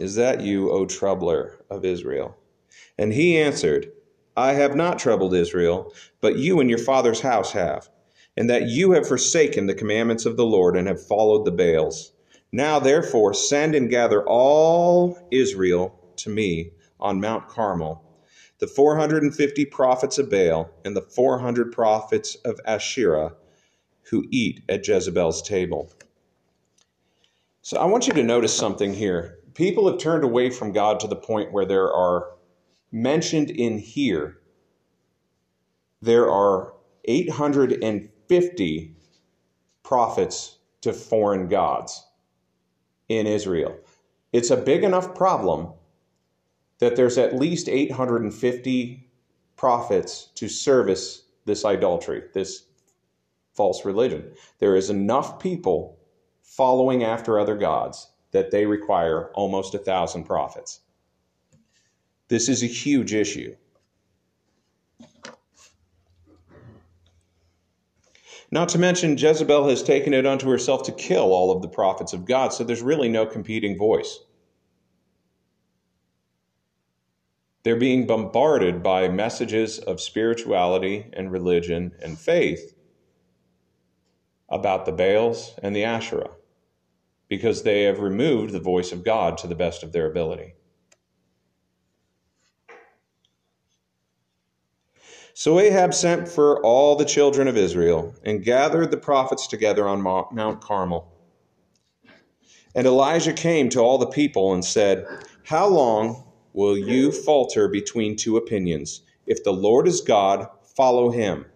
Is 0.00 0.16
that 0.16 0.40
you, 0.40 0.72
O 0.72 0.84
troubler 0.84 1.64
of 1.70 1.84
Israel? 1.84 2.36
And 2.98 3.12
he 3.12 3.38
answered, 3.38 3.86
I 4.36 4.54
have 4.54 4.74
not 4.74 4.98
troubled 4.98 5.32
Israel, 5.32 5.94
but 6.20 6.38
you 6.38 6.58
and 6.58 6.68
your 6.68 6.78
father's 6.80 7.20
house 7.20 7.52
have, 7.52 7.88
and 8.36 8.50
that 8.50 8.68
you 8.68 8.90
have 8.92 9.06
forsaken 9.06 9.66
the 9.66 9.74
commandments 9.74 10.26
of 10.26 10.36
the 10.36 10.46
Lord 10.46 10.76
and 10.76 10.88
have 10.88 11.06
followed 11.06 11.44
the 11.44 11.52
Baals. 11.52 12.12
Now, 12.50 12.80
therefore, 12.80 13.32
send 13.32 13.76
and 13.76 13.88
gather 13.88 14.26
all 14.26 15.16
Israel 15.30 16.00
to 16.16 16.30
me 16.30 16.72
on 16.98 17.20
Mount 17.20 17.46
Carmel, 17.46 18.02
the 18.62 18.68
450 18.68 19.64
prophets 19.64 20.18
of 20.18 20.30
Baal 20.30 20.70
and 20.84 20.96
the 20.96 21.02
400 21.02 21.72
prophets 21.72 22.36
of 22.44 22.60
Asherah 22.64 23.32
who 24.10 24.22
eat 24.30 24.60
at 24.68 24.86
Jezebel's 24.86 25.42
table. 25.42 25.92
So 27.62 27.76
I 27.76 27.86
want 27.86 28.06
you 28.06 28.12
to 28.12 28.22
notice 28.22 28.56
something 28.56 28.94
here. 28.94 29.38
People 29.54 29.90
have 29.90 29.98
turned 29.98 30.22
away 30.22 30.48
from 30.48 30.70
God 30.70 31.00
to 31.00 31.08
the 31.08 31.16
point 31.16 31.52
where 31.52 31.64
there 31.64 31.92
are 31.92 32.28
mentioned 32.92 33.50
in 33.50 33.78
here, 33.78 34.38
there 36.00 36.30
are 36.30 36.72
850 37.06 38.94
prophets 39.82 40.58
to 40.82 40.92
foreign 40.92 41.48
gods 41.48 42.06
in 43.08 43.26
Israel. 43.26 43.76
It's 44.32 44.50
a 44.50 44.56
big 44.56 44.84
enough 44.84 45.16
problem 45.16 45.72
that 46.82 46.96
there's 46.96 47.16
at 47.16 47.36
least 47.36 47.68
850 47.68 49.08
prophets 49.54 50.30
to 50.34 50.48
service 50.48 51.22
this 51.44 51.64
idolatry, 51.64 52.24
this 52.34 52.64
false 53.54 53.84
religion. 53.84 54.32
There 54.58 54.74
is 54.74 54.90
enough 54.90 55.38
people 55.38 56.00
following 56.42 57.04
after 57.04 57.38
other 57.38 57.54
gods 57.54 58.10
that 58.32 58.50
they 58.50 58.66
require 58.66 59.30
almost 59.34 59.76
a 59.76 59.78
thousand 59.78 60.24
prophets. 60.24 60.80
This 62.26 62.48
is 62.48 62.64
a 62.64 62.66
huge 62.66 63.14
issue. 63.14 63.54
Not 68.50 68.70
to 68.70 68.78
mention, 68.80 69.16
Jezebel 69.16 69.68
has 69.68 69.84
taken 69.84 70.12
it 70.12 70.26
unto 70.26 70.48
herself 70.50 70.82
to 70.86 70.92
kill 70.92 71.32
all 71.32 71.52
of 71.52 71.62
the 71.62 71.68
prophets 71.68 72.12
of 72.12 72.24
God, 72.24 72.52
so 72.52 72.64
there's 72.64 72.82
really 72.82 73.08
no 73.08 73.24
competing 73.24 73.78
voice. 73.78 74.18
They're 77.64 77.76
being 77.76 78.06
bombarded 78.06 78.82
by 78.82 79.08
messages 79.08 79.78
of 79.78 80.00
spirituality 80.00 81.06
and 81.12 81.30
religion 81.30 81.92
and 82.02 82.18
faith 82.18 82.74
about 84.48 84.84
the 84.84 84.92
Baals 84.92 85.54
and 85.62 85.74
the 85.74 85.84
Asherah 85.84 86.30
because 87.28 87.62
they 87.62 87.84
have 87.84 88.00
removed 88.00 88.52
the 88.52 88.60
voice 88.60 88.92
of 88.92 89.04
God 89.04 89.38
to 89.38 89.46
the 89.46 89.54
best 89.54 89.82
of 89.82 89.92
their 89.92 90.10
ability. 90.10 90.54
So 95.34 95.58
Ahab 95.58 95.94
sent 95.94 96.28
for 96.28 96.60
all 96.62 96.94
the 96.94 97.06
children 97.06 97.48
of 97.48 97.56
Israel 97.56 98.14
and 98.22 98.44
gathered 98.44 98.90
the 98.90 98.98
prophets 98.98 99.46
together 99.46 99.88
on 99.88 100.02
Mount 100.02 100.60
Carmel. 100.60 101.08
And 102.74 102.86
Elijah 102.86 103.32
came 103.32 103.70
to 103.70 103.80
all 103.80 103.96
the 103.96 104.06
people 104.06 104.52
and 104.52 104.64
said, 104.64 105.06
How 105.44 105.68
long 105.68 106.31
will 106.52 106.76
you 106.76 107.12
falter 107.12 107.68
between 107.68 108.16
two 108.16 108.36
opinions? 108.36 109.02
If 109.26 109.44
the 109.44 109.52
Lord 109.52 109.88
is 109.88 110.00
God, 110.00 110.46
follow 110.76 111.10
him. 111.10 111.46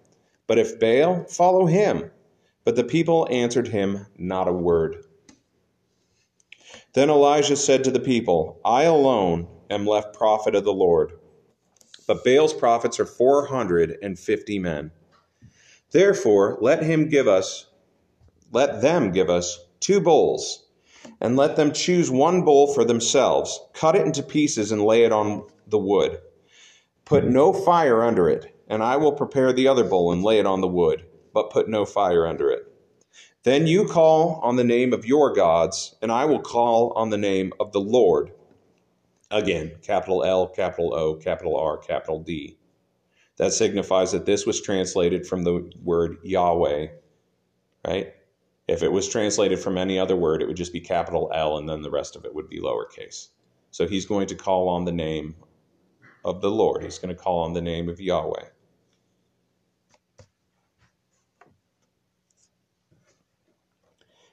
But 0.47 0.59
if 0.59 0.79
Baal, 0.79 1.25
follow 1.29 1.67
him. 1.67 2.11
But 2.65 2.76
the 2.76 2.85
people 2.85 3.29
answered 3.31 3.69
him 3.69 4.07
not 4.17 4.49
a 4.49 4.53
word. 4.53 4.97
Then 6.95 7.11
Elijah 7.11 7.57
said 7.57 7.85
to 7.85 7.91
the 7.91 8.00
people, 8.00 8.61
I 8.65 8.85
alone 8.85 9.49
am 9.71 9.87
left 9.87 10.15
prophet 10.15 10.55
of 10.55 10.65
the 10.65 10.73
Lord 10.73 11.12
but 12.07 12.25
Baal's 12.25 12.55
prophets 12.55 13.00
are 13.00 13.07
450 13.07 14.59
men. 14.61 14.93
Therefore, 15.93 16.59
let 16.61 16.83
him 16.83 17.09
give 17.09 17.29
us, 17.29 17.67
let 18.53 18.83
them 18.83 19.11
give 19.12 19.31
us 19.31 19.59
two 19.81 20.00
bulls, 20.00 20.66
and 21.21 21.37
let 21.37 21.57
them 21.57 21.73
choose 21.73 22.11
one 22.11 22.43
bull 22.43 22.73
for 22.75 22.85
themselves, 22.85 23.61
cut 23.75 23.97
it 23.97 24.07
into 24.07 24.23
pieces, 24.23 24.73
and 24.73 24.83
lay 24.83 25.05
it 25.05 25.13
on 25.13 25.47
the 25.67 25.79
wood. 25.79 26.19
Put 27.05 27.25
no 27.25 27.53
fire 27.53 28.03
under 28.03 28.29
it, 28.29 28.55
and 28.69 28.83
I 28.83 28.97
will 28.97 29.13
prepare 29.13 29.53
the 29.53 29.69
other 29.69 29.85
bull 29.85 30.13
and 30.13 30.23
lay 30.23 30.39
it 30.39 30.47
on 30.47 30.61
the 30.61 30.69
wood, 30.69 31.07
but 31.33 31.51
put 31.51 31.69
no 31.69 31.85
fire 31.85 32.27
under 32.27 32.51
it. 32.51 32.63
Then 33.45 33.67
you 33.67 33.87
call 33.87 34.41
on 34.43 34.57
the 34.57 34.65
name 34.65 34.93
of 34.93 35.07
your 35.07 35.33
gods, 35.33 35.95
and 36.03 36.11
I 36.11 36.25
will 36.25 36.41
call 36.41 36.93
on 36.97 37.11
the 37.11 37.19
name 37.19 37.53
of 37.61 37.73
the 37.73 37.81
Lord 37.81 38.33
Again, 39.31 39.73
capital 39.83 40.23
L, 40.23 40.47
capital 40.47 40.95
O, 40.95 41.17
capital 41.17 41.57
R, 41.57 41.79
capital 41.79 42.21
D. 42.21 42.59
That 43.39 43.53
signifies 43.53 44.13
that 44.13 44.25
this 44.25 44.47
was 44.47 44.63
translated 44.63 45.27
from 45.27 45.43
the 45.43 45.71
word 45.83 46.19
Yahweh, 46.23 46.87
right? 47.87 48.13
If 48.69 48.83
it 48.83 48.91
was 48.91 49.09
translated 49.09 49.61
from 49.61 49.79
any 49.79 49.99
other 49.99 50.17
word, 50.17 50.43
it 50.43 50.49
would 50.49 50.57
just 50.57 50.73
be 50.73 50.81
capital 50.81 51.31
L 51.35 51.59
and 51.59 51.69
then 51.69 51.83
the 51.83 51.91
rest 51.91 52.17
of 52.17 52.25
it 52.25 52.35
would 52.35 52.49
be 52.49 52.61
lowercase. 52.61 53.29
So 53.71 53.87
he's 53.87 54.07
going 54.07 54.27
to 54.29 54.35
call 54.35 54.69
on 54.69 54.85
the 54.85 54.93
name 54.93 55.37
of 56.25 56.41
the 56.41 56.51
Lord. 56.51 56.83
He's 56.83 56.99
going 56.99 57.15
to 57.15 57.21
call 57.21 57.45
on 57.45 57.53
the 57.53 57.61
name 57.63 57.89
of 57.89 58.01
Yahweh. 58.01 58.47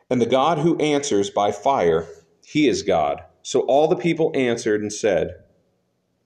And 0.10 0.22
the 0.22 0.26
God 0.26 0.60
who 0.60 0.78
answers 0.80 1.30
by 1.30 1.52
fire, 1.52 2.08
he 2.46 2.68
is 2.68 2.84
God. 2.84 3.22
So 3.44 3.62
all 3.62 3.88
the 3.88 3.96
people 3.96 4.32
answered 4.36 4.82
and 4.82 4.94
said, 4.94 5.30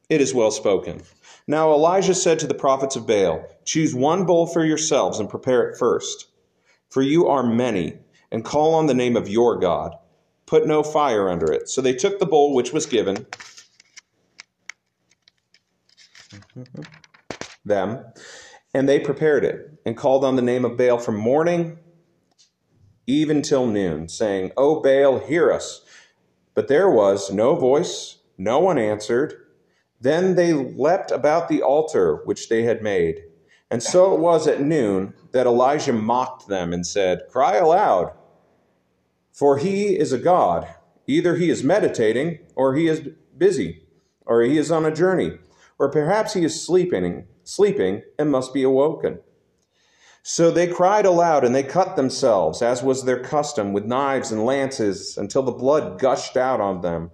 It 0.10 0.22
is 0.22 0.34
well 0.34 0.52
spoken. 0.52 1.02
Now 1.48 1.72
Elijah 1.72 2.16
said 2.16 2.40
to 2.40 2.48
the 2.48 2.54
prophets 2.54 2.96
of 2.96 3.08
Baal, 3.08 3.46
Choose 3.66 3.96
one 3.96 4.26
bull 4.26 4.48
for 4.48 4.66
yourselves 4.66 5.20
and 5.20 5.30
prepare 5.30 5.70
it 5.70 5.78
first. 5.78 6.26
For 6.90 7.02
you 7.02 7.28
are 7.28 7.44
many, 7.44 8.00
and 8.32 8.44
call 8.44 8.76
on 8.76 8.88
the 8.88 8.94
name 8.94 9.16
of 9.16 9.30
your 9.30 9.58
God. 9.60 9.96
Put 10.46 10.66
no 10.66 10.84
fire 10.84 11.30
under 11.30 11.52
it. 11.52 11.70
So 11.70 11.82
they 11.82 11.94
took 11.94 12.20
the 12.20 12.26
bowl 12.26 12.56
which 12.56 12.72
was 12.72 12.86
given 12.86 13.26
them, 17.66 18.04
and 18.74 18.88
they 18.88 19.00
prepared 19.00 19.44
it, 19.44 19.80
and 19.86 19.98
called 19.98 20.24
on 20.24 20.36
the 20.36 20.42
name 20.42 20.66
of 20.66 20.78
Baal 20.78 20.98
from 20.98 21.16
morning 21.16 21.80
even 23.08 23.42
till 23.42 23.66
noon, 23.66 24.10
saying, 24.10 24.52
O 24.58 24.82
Baal, 24.82 25.20
hear 25.20 25.52
us. 25.52 25.86
But 26.54 26.68
there 26.68 26.90
was 26.90 27.32
no 27.32 27.56
voice, 27.56 28.18
no 28.38 28.60
one 28.60 28.78
answered. 28.78 29.34
Then 30.00 30.36
they 30.36 30.54
leapt 30.54 31.12
about 31.12 31.48
the 31.48 31.62
altar 31.62 32.22
which 32.26 32.50
they 32.50 32.64
had 32.64 32.84
made. 32.84 33.24
And 33.70 33.84
so 33.84 34.14
it 34.14 34.20
was 34.20 34.48
at 34.48 34.62
noon 34.62 35.14
that 35.32 35.46
Elijah 35.46 35.94
mocked 35.94 36.48
them 36.48 36.72
and 36.72 36.88
said, 36.88 37.28
Cry 37.30 37.58
aloud, 37.58 38.14
for 39.32 39.58
he 39.58 39.98
is 39.98 40.14
a 40.14 40.18
God. 40.18 40.68
Either 41.06 41.36
he 41.36 41.50
is 41.50 41.64
meditating, 41.64 42.40
or 42.56 42.76
he 42.76 42.88
is 42.88 43.10
busy, 43.38 43.84
or 44.26 44.42
he 44.42 44.58
is 44.58 44.72
on 44.72 44.86
a 44.86 44.94
journey, 44.94 45.38
or 45.80 45.90
perhaps 45.90 46.34
he 46.34 46.44
is 46.44 46.62
sleeping, 46.62 47.28
sleeping 47.44 48.04
and 48.18 48.32
must 48.32 48.54
be 48.54 48.64
awoken. 48.64 49.20
So 50.24 50.52
they 50.52 50.68
cried 50.68 51.06
aloud 51.06 51.46
and 51.46 51.56
they 51.56 51.64
cut 51.64 51.96
themselves, 51.96 52.62
as 52.62 52.84
was 52.84 53.06
their 53.06 53.20
custom, 53.20 53.72
with 53.72 53.86
knives 53.86 54.32
and 54.32 54.44
lances, 54.44 55.18
until 55.18 55.42
the 55.44 55.54
blood 55.54 56.00
gushed 56.00 56.36
out 56.36 56.60
on 56.60 56.82
them. 56.82 57.12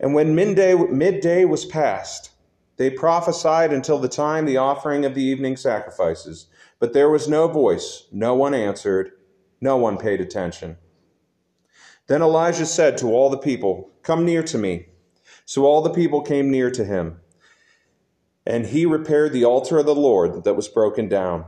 And 0.00 0.14
when 0.14 0.34
midday, 0.34 0.74
midday 0.74 1.44
was 1.44 1.64
past, 1.64 2.30
they 2.78 2.90
prophesied 2.90 3.72
until 3.72 3.98
the 3.98 4.08
time 4.08 4.46
the 4.46 4.56
offering 4.56 5.04
of 5.04 5.14
the 5.14 5.22
evening 5.22 5.56
sacrifices. 5.56 6.46
But 6.78 6.92
there 6.92 7.10
was 7.10 7.28
no 7.28 7.48
voice, 7.48 8.04
no 8.12 8.34
one 8.34 8.54
answered, 8.54 9.10
no 9.60 9.76
one 9.76 9.98
paid 9.98 10.20
attention. 10.20 10.76
Then 12.06 12.22
Elijah 12.22 12.66
said 12.66 12.96
to 12.98 13.08
all 13.08 13.28
the 13.28 13.36
people, 13.36 13.90
Come 14.02 14.24
near 14.24 14.42
to 14.44 14.56
me. 14.56 14.86
So 15.44 15.66
all 15.66 15.82
the 15.82 15.90
people 15.90 16.22
came 16.22 16.50
near 16.50 16.70
to 16.70 16.84
him. 16.84 17.20
And 18.46 18.66
he 18.66 18.86
repaired 18.86 19.32
the 19.32 19.44
altar 19.44 19.78
of 19.78 19.86
the 19.86 19.94
Lord 19.94 20.44
that 20.44 20.54
was 20.54 20.68
broken 20.68 21.08
down. 21.08 21.44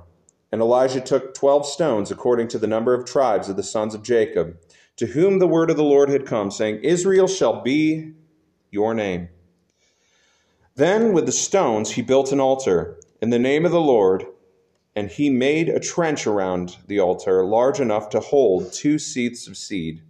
And 0.52 0.60
Elijah 0.60 1.00
took 1.00 1.32
twelve 1.32 1.64
stones 1.64 2.10
according 2.10 2.48
to 2.48 2.58
the 2.58 2.66
number 2.66 2.92
of 2.92 3.06
tribes 3.06 3.48
of 3.48 3.56
the 3.56 3.62
sons 3.62 3.94
of 3.94 4.02
Jacob, 4.02 4.56
to 4.96 5.06
whom 5.06 5.38
the 5.38 5.46
word 5.46 5.70
of 5.70 5.76
the 5.76 5.84
Lord 5.84 6.10
had 6.10 6.26
come, 6.26 6.50
saying, 6.50 6.80
Israel 6.82 7.28
shall 7.28 7.62
be 7.62 8.12
your 8.70 8.92
name. 8.92 9.28
Then 10.80 11.12
with 11.12 11.26
the 11.26 11.32
stones 11.32 11.90
he 11.90 12.00
built 12.00 12.32
an 12.32 12.40
altar 12.40 12.98
in 13.20 13.28
the 13.28 13.38
name 13.38 13.66
of 13.66 13.70
the 13.70 13.82
Lord, 13.82 14.24
and 14.96 15.10
he 15.10 15.28
made 15.28 15.68
a 15.68 15.78
trench 15.78 16.26
around 16.26 16.78
the 16.86 16.98
altar 16.98 17.44
large 17.44 17.80
enough 17.80 18.08
to 18.08 18.20
hold 18.20 18.72
two 18.72 18.94
seahs 18.94 19.46
of 19.46 19.58
seed. 19.58 20.00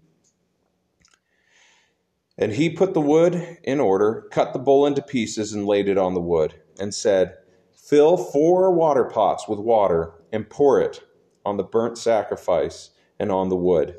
And 2.38 2.52
he 2.52 2.70
put 2.70 2.94
the 2.94 3.00
wood 3.00 3.58
in 3.64 3.80
order, 3.80 4.28
cut 4.30 4.52
the 4.52 4.60
bull 4.60 4.86
into 4.86 5.02
pieces, 5.02 5.52
and 5.52 5.66
laid 5.66 5.88
it 5.88 5.98
on 5.98 6.14
the 6.14 6.20
wood, 6.20 6.54
and 6.78 6.94
said, 6.94 7.36
Fill 7.72 8.16
four 8.16 8.72
water 8.72 9.06
pots 9.06 9.48
with 9.48 9.58
water, 9.58 10.22
and 10.32 10.48
pour 10.48 10.80
it 10.80 11.02
on 11.44 11.56
the 11.56 11.64
burnt 11.64 11.98
sacrifice 11.98 12.90
and 13.18 13.32
on 13.32 13.48
the 13.48 13.56
wood. 13.56 13.96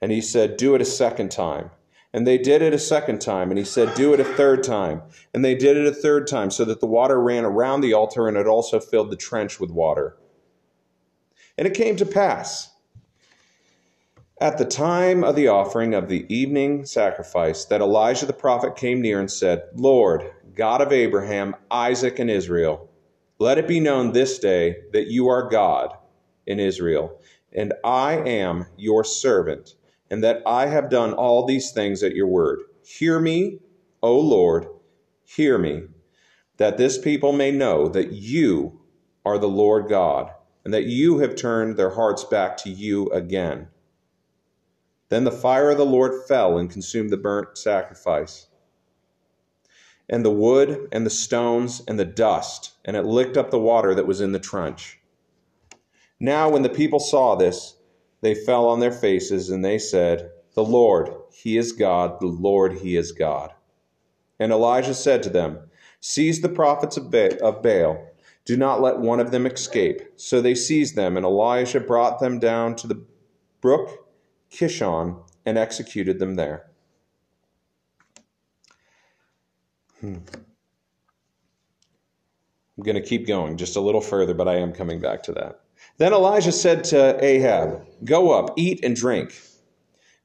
And 0.00 0.12
he 0.12 0.22
said, 0.22 0.56
Do 0.56 0.74
it 0.74 0.80
a 0.80 0.86
second 0.86 1.30
time. 1.30 1.72
And 2.12 2.26
they 2.26 2.38
did 2.38 2.60
it 2.60 2.74
a 2.74 2.78
second 2.78 3.20
time. 3.20 3.50
And 3.50 3.58
he 3.58 3.64
said, 3.64 3.94
Do 3.94 4.12
it 4.12 4.20
a 4.20 4.24
third 4.24 4.64
time. 4.64 5.02
And 5.32 5.44
they 5.44 5.54
did 5.54 5.76
it 5.76 5.86
a 5.86 5.94
third 5.94 6.26
time, 6.26 6.50
so 6.50 6.64
that 6.64 6.80
the 6.80 6.86
water 6.86 7.20
ran 7.20 7.44
around 7.44 7.82
the 7.82 7.92
altar, 7.92 8.26
and 8.26 8.36
it 8.36 8.46
also 8.46 8.80
filled 8.80 9.10
the 9.10 9.16
trench 9.16 9.60
with 9.60 9.70
water. 9.70 10.16
And 11.56 11.66
it 11.66 11.74
came 11.74 11.96
to 11.96 12.06
pass 12.06 12.70
at 14.40 14.56
the 14.56 14.64
time 14.64 15.22
of 15.22 15.36
the 15.36 15.48
offering 15.48 15.94
of 15.94 16.08
the 16.08 16.24
evening 16.34 16.86
sacrifice 16.86 17.66
that 17.66 17.82
Elijah 17.82 18.24
the 18.24 18.32
prophet 18.32 18.74
came 18.74 19.02
near 19.02 19.20
and 19.20 19.30
said, 19.30 19.64
Lord, 19.74 20.32
God 20.54 20.80
of 20.80 20.92
Abraham, 20.92 21.54
Isaac, 21.70 22.18
and 22.18 22.30
Israel, 22.30 22.90
let 23.38 23.58
it 23.58 23.68
be 23.68 23.80
known 23.80 24.12
this 24.12 24.38
day 24.38 24.76
that 24.92 25.08
you 25.08 25.28
are 25.28 25.48
God 25.48 25.94
in 26.46 26.58
Israel, 26.58 27.20
and 27.52 27.74
I 27.84 28.14
am 28.14 28.66
your 28.76 29.04
servant 29.04 29.74
and 30.10 30.24
that 30.24 30.42
I 30.44 30.66
have 30.66 30.90
done 30.90 31.12
all 31.12 31.46
these 31.46 31.70
things 31.70 32.02
at 32.02 32.14
your 32.14 32.26
word. 32.26 32.60
Hear 32.84 33.20
me, 33.20 33.60
O 34.02 34.18
Lord, 34.18 34.66
hear 35.24 35.56
me, 35.58 35.84
that 36.56 36.76
this 36.76 36.98
people 36.98 37.32
may 37.32 37.50
know 37.52 37.88
that 37.88 38.12
you 38.12 38.80
are 39.24 39.38
the 39.38 39.48
Lord 39.48 39.88
God, 39.88 40.30
and 40.64 40.74
that 40.74 40.84
you 40.84 41.18
have 41.18 41.36
turned 41.36 41.76
their 41.76 41.90
hearts 41.90 42.24
back 42.24 42.56
to 42.58 42.70
you 42.70 43.08
again. 43.10 43.68
Then 45.08 45.24
the 45.24 45.30
fire 45.30 45.70
of 45.70 45.78
the 45.78 45.86
Lord 45.86 46.26
fell 46.26 46.58
and 46.58 46.70
consumed 46.70 47.10
the 47.10 47.16
burnt 47.16 47.56
sacrifice, 47.56 48.48
and 50.08 50.24
the 50.24 50.30
wood, 50.30 50.88
and 50.90 51.06
the 51.06 51.10
stones, 51.10 51.82
and 51.86 51.98
the 51.98 52.04
dust, 52.04 52.72
and 52.84 52.96
it 52.96 53.04
licked 53.04 53.36
up 53.36 53.50
the 53.50 53.58
water 53.58 53.94
that 53.94 54.06
was 54.06 54.20
in 54.20 54.32
the 54.32 54.40
trench. 54.40 54.98
Now, 56.18 56.50
when 56.50 56.62
the 56.62 56.68
people 56.68 57.00
saw 57.00 57.36
this, 57.36 57.76
they 58.20 58.34
fell 58.34 58.68
on 58.68 58.80
their 58.80 58.92
faces 58.92 59.50
and 59.50 59.64
they 59.64 59.78
said, 59.78 60.30
The 60.54 60.64
Lord, 60.64 61.10
He 61.32 61.56
is 61.56 61.72
God, 61.72 62.20
the 62.20 62.26
Lord, 62.26 62.78
He 62.78 62.96
is 62.96 63.12
God. 63.12 63.52
And 64.38 64.52
Elijah 64.52 64.94
said 64.94 65.22
to 65.24 65.30
them, 65.30 65.58
Seize 66.00 66.40
the 66.40 66.48
prophets 66.48 66.96
of 66.96 67.10
Baal. 67.10 68.06
Do 68.44 68.56
not 68.56 68.80
let 68.80 68.98
one 68.98 69.20
of 69.20 69.30
them 69.30 69.46
escape. 69.46 70.00
So 70.16 70.40
they 70.40 70.54
seized 70.54 70.96
them, 70.96 71.16
and 71.16 71.26
Elijah 71.26 71.80
brought 71.80 72.20
them 72.20 72.38
down 72.38 72.74
to 72.76 72.86
the 72.86 73.04
brook 73.60 74.08
Kishon 74.50 75.22
and 75.44 75.58
executed 75.58 76.18
them 76.18 76.34
there. 76.36 76.70
Hmm. 80.00 80.16
I'm 82.76 82.84
going 82.84 83.00
to 83.00 83.06
keep 83.06 83.26
going 83.26 83.58
just 83.58 83.76
a 83.76 83.80
little 83.80 84.00
further, 84.00 84.32
but 84.32 84.48
I 84.48 84.56
am 84.56 84.72
coming 84.72 85.00
back 85.00 85.22
to 85.24 85.32
that. 85.32 85.60
Then 86.00 86.14
Elijah 86.14 86.50
said 86.50 86.82
to 86.84 87.22
Ahab, 87.22 87.86
Go 88.04 88.30
up, 88.30 88.54
eat 88.56 88.82
and 88.82 88.96
drink, 88.96 89.38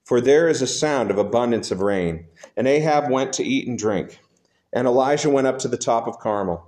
for 0.05 0.21
there 0.21 0.47
is 0.47 0.61
a 0.61 0.67
sound 0.67 1.11
of 1.11 1.17
abundance 1.17 1.69
of 1.69 1.81
rain. 1.81 2.27
And 2.55 2.65
Ahab 2.65 3.11
went 3.11 3.33
to 3.33 3.43
eat 3.43 3.67
and 3.67 3.77
drink. 3.77 4.21
And 4.71 4.87
Elijah 4.87 5.29
went 5.29 5.47
up 5.47 5.59
to 5.59 5.67
the 5.67 5.75
top 5.75 6.07
of 6.07 6.17
Carmel. 6.17 6.65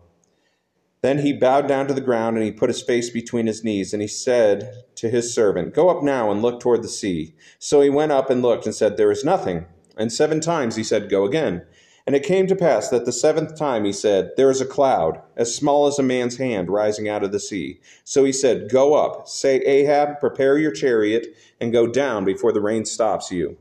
Then 1.01 1.19
he 1.19 1.31
bowed 1.31 1.69
down 1.69 1.87
to 1.87 1.93
the 1.93 2.01
ground, 2.01 2.35
and 2.35 2.45
he 2.45 2.51
put 2.51 2.69
his 2.69 2.81
face 2.81 3.09
between 3.09 3.47
his 3.47 3.63
knees, 3.63 3.93
and 3.93 4.01
he 4.01 4.09
said 4.09 4.83
to 4.95 5.09
his 5.09 5.33
servant, 5.33 5.73
Go 5.73 5.87
up 5.87 6.03
now 6.03 6.29
and 6.29 6.41
look 6.41 6.59
toward 6.59 6.83
the 6.83 6.89
sea. 6.89 7.33
So 7.59 7.79
he 7.79 7.89
went 7.89 8.11
up 8.11 8.29
and 8.29 8.41
looked, 8.41 8.65
and 8.65 8.75
said, 8.75 8.97
There 8.97 9.11
is 9.11 9.23
nothing. 9.23 9.67
And 9.95 10.11
seven 10.11 10.41
times 10.41 10.75
he 10.75 10.83
said, 10.83 11.09
Go 11.09 11.23
again. 11.23 11.65
And 12.07 12.15
it 12.15 12.23
came 12.23 12.47
to 12.47 12.55
pass 12.55 12.87
that 12.87 13.03
the 13.03 13.11
seventh 13.11 13.57
time 13.57 13.83
he 13.83 13.91
said, 13.91 14.31
There 14.37 14.49
is 14.49 14.61
a 14.61 14.65
cloud, 14.65 15.21
as 15.35 15.53
small 15.53 15.87
as 15.87 15.99
a 15.99 16.03
man's 16.03 16.37
hand, 16.37 16.69
rising 16.69 17.09
out 17.09 17.21
of 17.21 17.33
the 17.33 17.39
sea. 17.39 17.81
So 18.05 18.23
he 18.23 18.31
said, 18.31 18.69
Go 18.69 18.93
up, 18.93 19.27
say, 19.27 19.57
Ahab, 19.57 20.21
prepare 20.21 20.57
your 20.57 20.71
chariot, 20.71 21.27
and 21.59 21.73
go 21.73 21.85
down 21.85 22.23
before 22.23 22.53
the 22.53 22.61
rain 22.61 22.85
stops 22.85 23.29
you. 23.29 23.57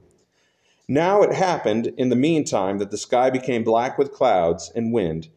Now 0.86 1.22
it 1.22 1.32
happened 1.32 1.88
in 1.96 2.08
the 2.08 2.14
meantime 2.14 2.78
that 2.78 2.92
the 2.92 2.96
sky 2.96 3.30
became 3.30 3.64
black 3.64 3.98
with 3.98 4.12
clouds 4.12 4.70
and 4.76 4.92
wind, 4.92 5.28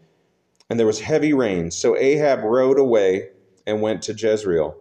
and 0.70 0.80
there 0.80 0.86
was 0.86 1.00
heavy 1.00 1.34
rain. 1.34 1.72
So 1.72 1.98
Ahab 1.98 2.44
rode 2.44 2.78
away 2.78 3.30
and 3.66 3.82
went 3.82 4.04
to 4.04 4.14
Jezreel. 4.14 4.78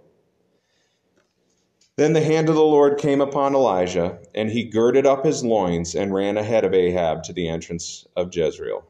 Then 1.98 2.12
the 2.12 2.22
hand 2.22 2.48
of 2.48 2.54
the 2.54 2.62
Lord 2.62 2.96
came 2.96 3.20
upon 3.20 3.56
Elijah, 3.56 4.20
and 4.32 4.50
he 4.50 4.62
girded 4.62 5.04
up 5.04 5.24
his 5.24 5.44
loins 5.44 5.96
and 5.96 6.14
ran 6.14 6.37
ahead 6.37 6.64
of 6.64 6.72
Ahab 6.72 7.24
to 7.24 7.32
the 7.32 7.48
entrance 7.48 8.06
of 8.14 8.32
Jezreel. 8.32 8.84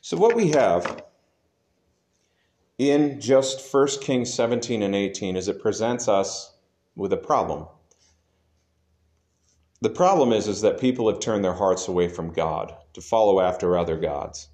So, 0.00 0.16
what 0.16 0.34
we 0.34 0.48
have 0.52 1.04
in 2.78 3.20
just 3.20 3.70
1 3.70 3.86
Kings 4.00 4.32
17 4.32 4.82
and 4.82 4.94
18 4.94 5.36
is 5.36 5.46
it 5.46 5.60
presents 5.60 6.08
us 6.08 6.54
with 6.96 7.12
a 7.12 7.18
problem. 7.18 7.66
The 9.82 9.90
problem 9.90 10.32
is, 10.32 10.48
is 10.48 10.62
that 10.62 10.80
people 10.80 11.06
have 11.10 11.20
turned 11.20 11.44
their 11.44 11.52
hearts 11.52 11.86
away 11.86 12.08
from 12.08 12.32
God 12.32 12.74
to 12.94 13.02
follow 13.02 13.40
after 13.40 13.76
other 13.76 13.98
gods. 13.98 14.48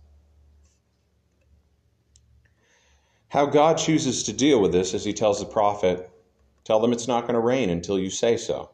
How 3.30 3.46
God 3.46 3.78
chooses 3.78 4.24
to 4.24 4.32
deal 4.32 4.60
with 4.60 4.72
this 4.72 4.92
is 4.92 5.04
he 5.04 5.12
tells 5.12 5.38
the 5.38 5.46
prophet, 5.46 6.10
Tell 6.64 6.80
them 6.80 6.92
it's 6.92 7.06
not 7.06 7.22
going 7.22 7.34
to 7.34 7.40
rain 7.40 7.70
until 7.70 7.96
you 7.96 8.10
say 8.10 8.36
so. 8.36 8.70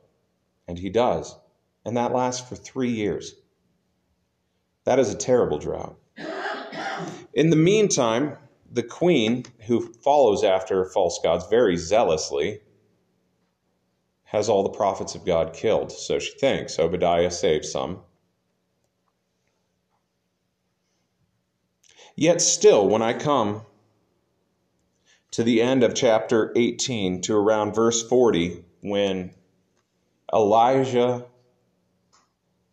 And 0.66 0.79
he 0.79 0.88
does. 0.88 1.37
And 1.85 1.97
that 1.99 2.14
lasts 2.14 2.49
for 2.49 2.57
three 2.57 2.90
years. 2.90 3.35
That 4.85 4.99
is 4.99 5.12
a 5.12 5.16
terrible 5.16 5.59
drought. 5.59 5.99
In 7.35 7.51
the 7.51 7.57
meantime, 7.57 8.38
the 8.73 8.83
queen, 8.83 9.45
who 9.66 9.92
follows 10.03 10.42
after 10.42 10.87
false 10.87 11.21
gods 11.23 11.47
very 11.49 11.77
zealously, 11.77 12.61
has 14.25 14.49
all 14.49 14.62
the 14.62 14.71
prophets 14.71 15.14
of 15.14 15.27
God 15.27 15.53
killed, 15.53 15.92
so 15.92 16.19
she 16.19 16.33
thinks. 16.38 16.79
Obadiah 16.79 17.31
saved 17.31 17.66
some. 17.66 18.01
Yet 22.16 22.40
still, 22.40 22.88
when 22.88 23.03
I 23.03 23.12
come 23.12 23.61
to 25.37 25.44
the 25.44 25.61
end 25.61 25.85
of 25.85 25.94
chapter 25.94 26.51
18 26.57 27.20
to 27.20 27.35
around 27.37 27.75
verse 27.75 28.03
40 28.09 28.64
when 28.81 29.35
Elijah 30.33 31.27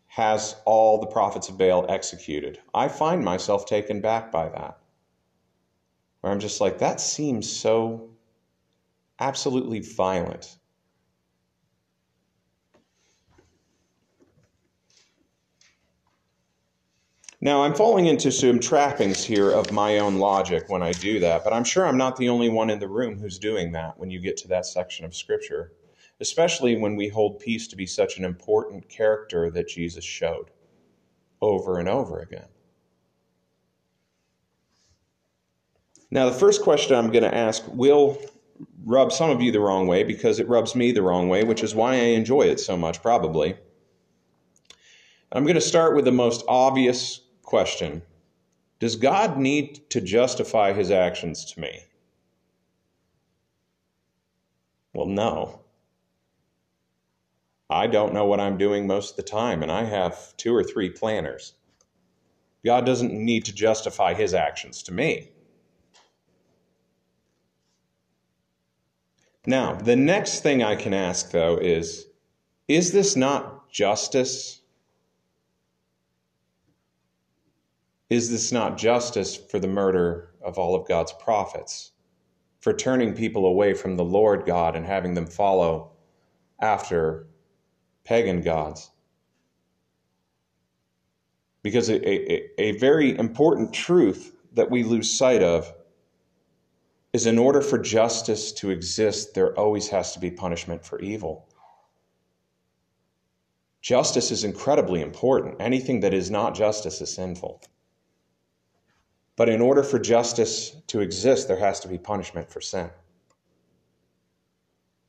has 0.06 0.56
all 0.64 0.98
the 0.98 1.06
prophets 1.06 1.50
of 1.50 1.58
Baal 1.58 1.84
executed. 1.90 2.58
I 2.72 2.88
find 2.88 3.22
myself 3.22 3.66
taken 3.66 4.00
back 4.00 4.32
by 4.32 4.48
that. 4.48 4.78
Where 6.22 6.32
I'm 6.32 6.40
just 6.40 6.58
like, 6.58 6.78
that 6.78 7.02
seems 7.02 7.54
so 7.54 8.08
absolutely 9.20 9.80
violent. 9.80 10.56
Now, 17.44 17.62
I'm 17.62 17.74
falling 17.74 18.06
into 18.06 18.32
some 18.32 18.58
trappings 18.58 19.22
here 19.22 19.50
of 19.50 19.70
my 19.70 19.98
own 19.98 20.16
logic 20.16 20.70
when 20.70 20.82
I 20.82 20.92
do 20.92 21.20
that, 21.20 21.44
but 21.44 21.52
I'm 21.52 21.62
sure 21.62 21.86
I'm 21.86 21.98
not 21.98 22.16
the 22.16 22.30
only 22.30 22.48
one 22.48 22.70
in 22.70 22.78
the 22.78 22.88
room 22.88 23.18
who's 23.18 23.38
doing 23.38 23.72
that 23.72 23.98
when 23.98 24.08
you 24.10 24.18
get 24.18 24.38
to 24.38 24.48
that 24.48 24.64
section 24.64 25.04
of 25.04 25.14
Scripture, 25.14 25.70
especially 26.20 26.74
when 26.74 26.96
we 26.96 27.08
hold 27.08 27.38
peace 27.38 27.68
to 27.68 27.76
be 27.76 27.84
such 27.84 28.16
an 28.16 28.24
important 28.24 28.88
character 28.88 29.50
that 29.50 29.68
Jesus 29.68 30.06
showed 30.06 30.52
over 31.42 31.78
and 31.78 31.86
over 31.86 32.18
again. 32.18 32.48
Now, 36.10 36.24
the 36.24 36.32
first 36.32 36.62
question 36.62 36.96
I'm 36.96 37.12
going 37.12 37.24
to 37.24 37.34
ask 37.34 37.62
will 37.68 38.22
rub 38.86 39.12
some 39.12 39.28
of 39.28 39.42
you 39.42 39.52
the 39.52 39.60
wrong 39.60 39.86
way 39.86 40.02
because 40.02 40.40
it 40.40 40.48
rubs 40.48 40.74
me 40.74 40.92
the 40.92 41.02
wrong 41.02 41.28
way, 41.28 41.44
which 41.44 41.62
is 41.62 41.74
why 41.74 41.92
I 41.92 42.14
enjoy 42.14 42.44
it 42.44 42.58
so 42.58 42.74
much, 42.74 43.02
probably. 43.02 43.54
I'm 45.30 45.42
going 45.44 45.56
to 45.56 45.60
start 45.60 45.94
with 45.94 46.06
the 46.06 46.12
most 46.12 46.42
obvious 46.48 47.20
Question 47.44 48.02
Does 48.80 48.96
God 48.96 49.38
need 49.38 49.90
to 49.90 50.00
justify 50.00 50.72
his 50.72 50.90
actions 50.90 51.44
to 51.52 51.60
me? 51.60 51.80
Well, 54.94 55.06
no. 55.06 55.60
I 57.70 57.86
don't 57.88 58.14
know 58.14 58.26
what 58.26 58.40
I'm 58.40 58.58
doing 58.58 58.86
most 58.86 59.12
of 59.12 59.16
the 59.16 59.22
time, 59.24 59.62
and 59.62 59.72
I 59.72 59.84
have 59.84 60.36
two 60.36 60.54
or 60.54 60.64
three 60.64 60.90
planners. 60.90 61.54
God 62.64 62.86
doesn't 62.86 63.12
need 63.12 63.44
to 63.46 63.54
justify 63.54 64.14
his 64.14 64.34
actions 64.34 64.82
to 64.84 64.92
me. 64.92 65.30
Now, 69.46 69.74
the 69.74 69.96
next 69.96 70.42
thing 70.42 70.62
I 70.62 70.76
can 70.76 70.94
ask, 70.94 71.30
though, 71.32 71.56
is 71.58 72.06
Is 72.68 72.92
this 72.92 73.16
not 73.16 73.70
justice? 73.70 74.62
Is 78.10 78.30
this 78.30 78.52
not 78.52 78.76
justice 78.76 79.36
for 79.36 79.58
the 79.58 79.68
murder 79.68 80.30
of 80.42 80.58
all 80.58 80.74
of 80.74 80.86
God's 80.86 81.12
prophets, 81.12 81.92
for 82.60 82.72
turning 82.72 83.14
people 83.14 83.46
away 83.46 83.74
from 83.74 83.96
the 83.96 84.04
Lord 84.04 84.44
God 84.44 84.76
and 84.76 84.84
having 84.84 85.14
them 85.14 85.26
follow 85.26 85.92
after 86.60 87.26
pagan 88.04 88.42
gods? 88.42 88.90
Because 91.62 91.88
a, 91.88 91.96
a, 92.08 92.50
a 92.58 92.78
very 92.78 93.16
important 93.16 93.72
truth 93.72 94.36
that 94.52 94.70
we 94.70 94.82
lose 94.82 95.10
sight 95.10 95.42
of 95.42 95.72
is 97.14 97.26
in 97.26 97.38
order 97.38 97.62
for 97.62 97.78
justice 97.78 98.52
to 98.52 98.70
exist, 98.70 99.34
there 99.34 99.58
always 99.58 99.88
has 99.88 100.12
to 100.12 100.18
be 100.18 100.30
punishment 100.30 100.84
for 100.84 101.00
evil. 101.00 101.48
Justice 103.80 104.30
is 104.30 104.44
incredibly 104.44 105.00
important. 105.00 105.56
Anything 105.60 106.00
that 106.00 106.12
is 106.12 106.30
not 106.30 106.54
justice 106.54 107.00
is 107.00 107.14
sinful. 107.14 107.62
But 109.36 109.48
in 109.48 109.60
order 109.60 109.82
for 109.82 109.98
justice 109.98 110.76
to 110.88 111.00
exist, 111.00 111.48
there 111.48 111.58
has 111.58 111.80
to 111.80 111.88
be 111.88 111.98
punishment 111.98 112.50
for 112.50 112.60
sin. 112.60 112.90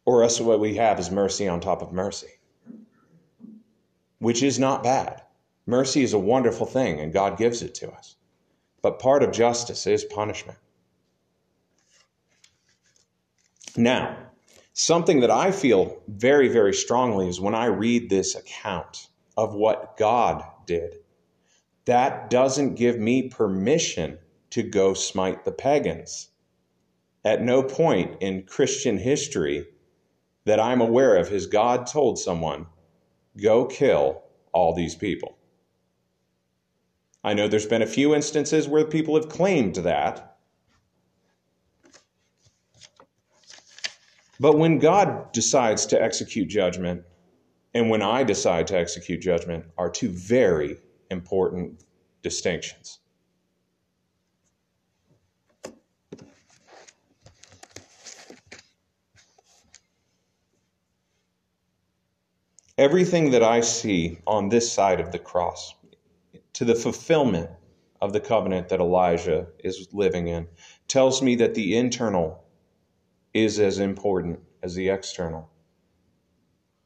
Or 0.06 0.24
else 0.24 0.40
what 0.40 0.60
we 0.60 0.76
have 0.76 1.00
is 1.00 1.12
mercy 1.12 1.48
on 1.48 1.60
top 1.60 1.82
of 1.82 1.92
mercy, 1.92 2.30
which 4.20 4.42
is 4.42 4.60
not 4.60 4.84
bad. 4.84 5.22
Mercy 5.68 6.04
is 6.04 6.14
a 6.14 6.20
wonderful 6.20 6.66
thing, 6.66 7.00
and 7.00 7.14
God 7.14 7.38
gives 7.38 7.62
it 7.62 7.74
to 7.76 7.92
us. 7.92 8.16
But 8.82 9.00
part 9.00 9.24
of 9.24 9.32
justice 9.32 9.88
is 9.88 10.04
punishment. 10.04 10.60
Now, 13.76 14.18
something 14.74 15.22
that 15.22 15.32
I 15.32 15.52
feel 15.52 16.02
very, 16.08 16.48
very 16.48 16.74
strongly 16.74 17.28
is 17.28 17.42
when 17.42 17.56
I 17.56 17.66
read 17.66 18.10
this 18.10 18.36
account 18.36 19.08
of 19.38 19.54
what 19.54 19.98
God 19.98 20.44
did 20.66 21.00
that 21.86 22.30
doesn't 22.30 22.76
give 22.76 22.98
me 23.00 23.30
permission 23.30 24.18
to 24.52 24.64
go 24.64 24.94
smite 24.94 25.46
the 25.46 25.52
pagans. 25.52 26.30
At 27.24 27.42
no 27.42 27.64
point 27.64 28.18
in 28.22 28.44
Christian 28.44 28.98
history 28.98 29.68
that 30.46 30.60
I'm 30.60 30.82
aware 30.82 31.16
of 31.16 31.30
has 31.30 31.48
God 31.48 31.88
told 31.88 32.20
someone, 32.20 32.68
go 33.42 33.66
kill 33.66 34.24
all 34.52 34.74
these 34.74 34.96
people. 34.96 35.38
I 37.24 37.34
know 37.34 37.48
there's 37.48 37.66
been 37.66 37.82
a 37.82 37.88
few 37.88 38.14
instances 38.14 38.68
where 38.68 38.86
people 38.86 39.16
have 39.16 39.30
claimed 39.30 39.76
that. 39.78 40.38
But 44.40 44.58
when 44.58 44.80
God 44.80 45.32
decides 45.32 45.88
to 45.88 46.02
execute 46.02 46.50
judgment 46.50 47.04
and 47.74 47.90
when 47.90 48.02
I 48.02 48.24
decide 48.24 48.68
to 48.68 48.78
execute 48.78 49.22
judgment 49.22 49.66
are 49.78 49.90
two 49.90 50.10
very 50.10 50.78
important 51.10 51.84
distinctions. 52.22 53.00
Everything 62.78 63.32
that 63.32 63.42
I 63.42 63.62
see 63.62 64.20
on 64.28 64.50
this 64.50 64.72
side 64.72 65.00
of 65.00 65.12
the 65.12 65.20
cross, 65.20 65.76
to 66.54 66.66
the 66.66 66.76
fulfillment 66.76 67.50
of 68.02 68.12
the 68.12 68.20
covenant 68.20 68.68
that 68.70 68.82
Elijah 68.82 69.48
is 69.60 69.88
living 69.94 70.28
in, 70.28 70.48
tells 70.88 71.22
me 71.22 71.36
that 71.36 71.56
the 71.56 71.78
internal 71.78 72.44
is 73.34 73.60
as 73.60 73.80
important 73.80 74.40
as 74.62 74.76
the 74.76 74.90
external. 74.90 75.50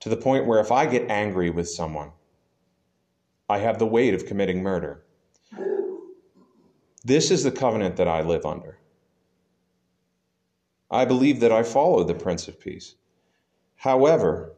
To 0.02 0.10
the 0.10 0.18
point 0.18 0.46
where 0.46 0.60
if 0.60 0.72
I 0.72 0.86
get 0.86 1.10
angry 1.10 1.50
with 1.50 1.68
someone, 1.68 2.12
I 3.50 3.58
have 3.58 3.80
the 3.80 3.88
weight 3.88 4.14
of 4.14 4.28
committing 4.28 4.62
murder. 4.62 5.04
This 7.04 7.32
is 7.32 7.44
the 7.44 7.52
covenant 7.52 7.96
that 7.96 8.08
I 8.08 8.22
live 8.22 8.46
under. 8.46 8.78
I 10.92 11.06
believe 11.06 11.40
that 11.40 11.52
I 11.52 11.64
follow 11.64 12.04
the 12.04 12.14
Prince 12.14 12.48
of 12.48 12.60
Peace. 12.60 12.96
However, 13.76 14.54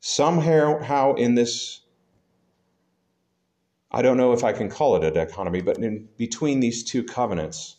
somehow 0.00 1.14
in 1.14 1.34
this, 1.34 1.80
I 3.90 4.00
don't 4.00 4.16
know 4.16 4.32
if 4.32 4.42
I 4.42 4.52
can 4.52 4.70
call 4.70 4.96
it 4.96 5.04
a 5.04 5.10
dichotomy, 5.10 5.60
but 5.60 5.78
in 5.78 6.08
between 6.16 6.60
these 6.60 6.84
two 6.84 7.04
covenants, 7.04 7.76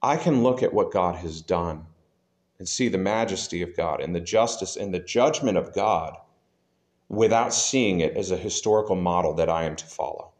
I 0.00 0.16
can 0.16 0.44
look 0.44 0.62
at 0.62 0.72
what 0.72 0.92
God 0.92 1.16
has 1.16 1.42
done 1.42 1.86
and 2.58 2.68
see 2.68 2.88
the 2.88 2.98
majesty 2.98 3.62
of 3.62 3.76
God 3.76 4.00
and 4.00 4.14
the 4.14 4.20
justice 4.20 4.76
and 4.76 4.94
the 4.94 5.00
judgment 5.00 5.56
of 5.56 5.74
God 5.74 6.16
without 7.08 7.54
seeing 7.54 8.00
it 8.00 8.16
as 8.16 8.30
a 8.30 8.36
historical 8.36 8.96
model 8.96 9.34
that 9.34 9.48
I 9.48 9.64
am 9.64 9.76
to 9.76 9.86
follow. 9.86 10.32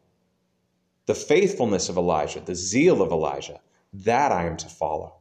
The 1.05 1.15
faithfulness 1.15 1.89
of 1.89 1.97
Elijah, 1.97 2.41
the 2.41 2.55
zeal 2.55 3.01
of 3.01 3.11
Elijah, 3.11 3.59
that 3.93 4.31
I 4.31 4.45
am 4.45 4.57
to 4.57 4.67
follow. 4.67 5.15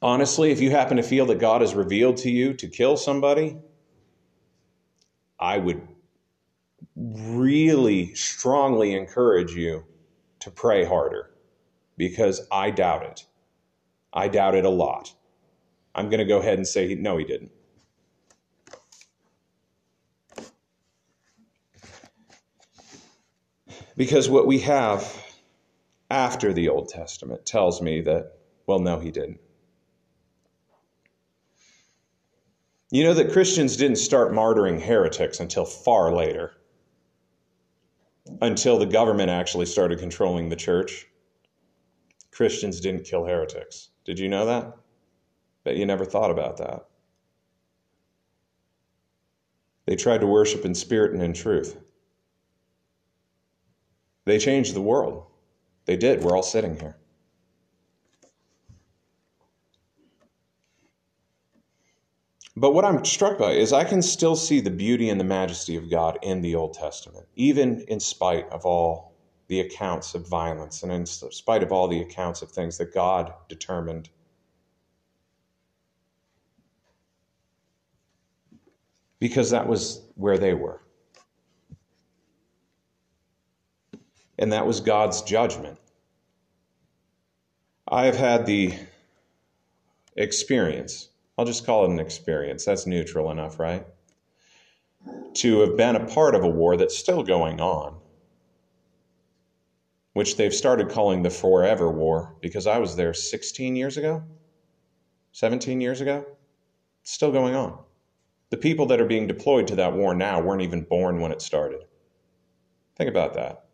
Honestly, 0.00 0.52
if 0.52 0.60
you 0.60 0.70
happen 0.70 0.98
to 0.98 1.02
feel 1.02 1.26
that 1.26 1.40
God 1.40 1.62
has 1.62 1.74
revealed 1.74 2.18
to 2.18 2.30
you 2.30 2.52
to 2.54 2.68
kill 2.68 2.96
somebody, 2.96 3.56
I 5.40 5.58
would 5.58 5.88
really 6.94 8.14
strongly 8.14 8.94
encourage 8.94 9.52
you 9.52 9.84
to 10.40 10.50
pray 10.50 10.84
harder 10.84 11.30
because 11.96 12.46
I 12.52 12.70
doubt 12.70 13.04
it. 13.04 13.26
I 14.12 14.28
doubt 14.28 14.54
it 14.54 14.64
a 14.64 14.70
lot. 14.70 15.14
I'm 15.94 16.08
going 16.08 16.18
to 16.18 16.24
go 16.24 16.38
ahead 16.38 16.58
and 16.58 16.66
say, 16.66 16.94
no, 16.94 17.16
he 17.16 17.24
didn't. 17.24 17.52
Because 23.96 24.28
what 24.28 24.46
we 24.46 24.58
have 24.60 25.24
after 26.10 26.52
the 26.52 26.68
Old 26.68 26.88
Testament 26.88 27.46
tells 27.46 27.80
me 27.80 28.00
that, 28.02 28.32
well, 28.66 28.80
no, 28.80 28.98
he 28.98 29.10
didn't. 29.10 29.40
You 32.90 33.04
know 33.04 33.14
that 33.14 33.32
Christians 33.32 33.76
didn't 33.76 33.96
start 33.96 34.32
martyring 34.32 34.80
heretics 34.80 35.40
until 35.40 35.64
far 35.64 36.12
later, 36.12 36.52
until 38.40 38.78
the 38.78 38.86
government 38.86 39.30
actually 39.30 39.66
started 39.66 39.98
controlling 39.98 40.48
the 40.48 40.56
church. 40.56 41.06
Christians 42.30 42.80
didn't 42.80 43.04
kill 43.04 43.24
heretics. 43.24 43.90
Did 44.04 44.18
you 44.18 44.28
know 44.28 44.46
that? 44.46 44.76
Bet 45.64 45.76
you 45.76 45.86
never 45.86 46.04
thought 46.04 46.30
about 46.30 46.58
that. 46.58 46.86
They 49.86 49.96
tried 49.96 50.20
to 50.20 50.26
worship 50.26 50.64
in 50.64 50.74
spirit 50.74 51.12
and 51.12 51.22
in 51.22 51.32
truth. 51.32 51.76
They 54.24 54.38
changed 54.38 54.74
the 54.74 54.80
world. 54.80 55.26
They 55.86 55.96
did. 55.96 56.22
We're 56.22 56.36
all 56.36 56.42
sitting 56.42 56.78
here. 56.78 56.96
But 62.56 62.72
what 62.72 62.84
I'm 62.84 63.04
struck 63.04 63.36
by 63.38 63.52
is 63.52 63.72
I 63.72 63.84
can 63.84 64.00
still 64.00 64.36
see 64.36 64.60
the 64.60 64.70
beauty 64.70 65.08
and 65.08 65.18
the 65.18 65.24
majesty 65.24 65.76
of 65.76 65.90
God 65.90 66.18
in 66.22 66.40
the 66.40 66.54
Old 66.54 66.74
Testament, 66.74 67.26
even 67.34 67.80
in 67.88 67.98
spite 67.98 68.48
of 68.50 68.64
all 68.64 69.12
the 69.48 69.60
accounts 69.60 70.14
of 70.14 70.28
violence 70.28 70.82
and 70.82 70.92
in 70.92 71.04
spite 71.04 71.62
of 71.62 71.72
all 71.72 71.88
the 71.88 72.00
accounts 72.00 72.42
of 72.42 72.50
things 72.50 72.78
that 72.78 72.94
God 72.94 73.32
determined 73.48 74.08
because 79.18 79.50
that 79.50 79.66
was 79.66 80.02
where 80.16 80.38
they 80.38 80.54
were. 80.54 80.80
And 84.38 84.52
that 84.52 84.66
was 84.66 84.80
God's 84.80 85.22
judgment. 85.22 85.78
I 87.86 88.06
have 88.06 88.16
had 88.16 88.46
the 88.46 88.74
experience, 90.16 91.08
I'll 91.36 91.44
just 91.44 91.66
call 91.66 91.84
it 91.84 91.90
an 91.90 92.00
experience, 92.00 92.64
that's 92.64 92.86
neutral 92.86 93.30
enough, 93.30 93.58
right? 93.58 93.86
To 95.34 95.60
have 95.60 95.76
been 95.76 95.96
a 95.96 96.06
part 96.06 96.34
of 96.34 96.44
a 96.44 96.48
war 96.48 96.76
that's 96.76 96.96
still 96.96 97.22
going 97.22 97.60
on, 97.60 97.96
which 100.14 100.36
they've 100.36 100.54
started 100.54 100.88
calling 100.88 101.22
the 101.22 101.30
Forever 101.30 101.90
War 101.90 102.34
because 102.40 102.66
I 102.66 102.78
was 102.78 102.96
there 102.96 103.12
16 103.12 103.76
years 103.76 103.96
ago, 103.96 104.22
17 105.32 105.80
years 105.80 106.00
ago. 106.00 106.24
It's 107.02 107.12
still 107.12 107.32
going 107.32 107.54
on. 107.54 107.78
The 108.54 108.60
people 108.60 108.86
that 108.86 109.00
are 109.00 109.04
being 109.04 109.26
deployed 109.26 109.66
to 109.66 109.74
that 109.74 109.94
war 109.94 110.14
now 110.14 110.40
weren't 110.40 110.62
even 110.62 110.84
born 110.84 111.20
when 111.20 111.32
it 111.32 111.42
started. 111.42 111.80
Think 112.94 113.10
about 113.10 113.34
that. 113.34 113.64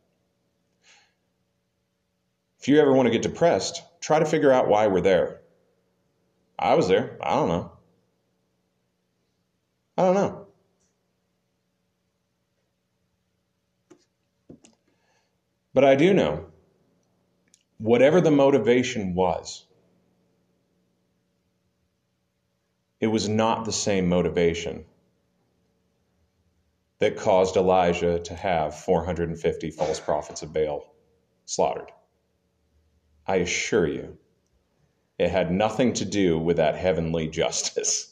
If 2.58 2.66
you 2.66 2.80
ever 2.80 2.94
want 2.94 3.04
to 3.04 3.12
get 3.12 3.20
depressed, 3.20 3.82
try 4.00 4.18
to 4.18 4.24
figure 4.24 4.50
out 4.50 4.68
why 4.68 4.86
we're 4.86 5.02
there. 5.02 5.42
I 6.58 6.76
was 6.76 6.88
there. 6.88 7.18
I 7.22 7.34
don't 7.34 7.48
know. 7.48 7.72
I 9.98 10.02
don't 10.02 10.14
know. 10.14 10.46
But 15.74 15.84
I 15.84 15.94
do 15.94 16.14
know 16.14 16.46
whatever 17.76 18.22
the 18.22 18.30
motivation 18.30 19.14
was, 19.14 19.66
it 23.00 23.06
was 23.06 23.28
not 23.28 23.64
the 23.64 23.72
same 23.72 24.08
motivation 24.08 24.84
that 26.98 27.16
caused 27.16 27.56
Elijah 27.56 28.18
to 28.20 28.34
have 28.34 28.74
450 28.74 29.70
false 29.70 29.98
prophets 29.98 30.42
of 30.42 30.52
Baal 30.52 30.84
slaughtered. 31.46 31.90
I 33.26 33.36
assure 33.36 33.86
you, 33.86 34.18
it 35.18 35.30
had 35.30 35.50
nothing 35.50 35.94
to 35.94 36.04
do 36.04 36.38
with 36.38 36.58
that 36.58 36.76
heavenly 36.76 37.28
justice. 37.28 38.10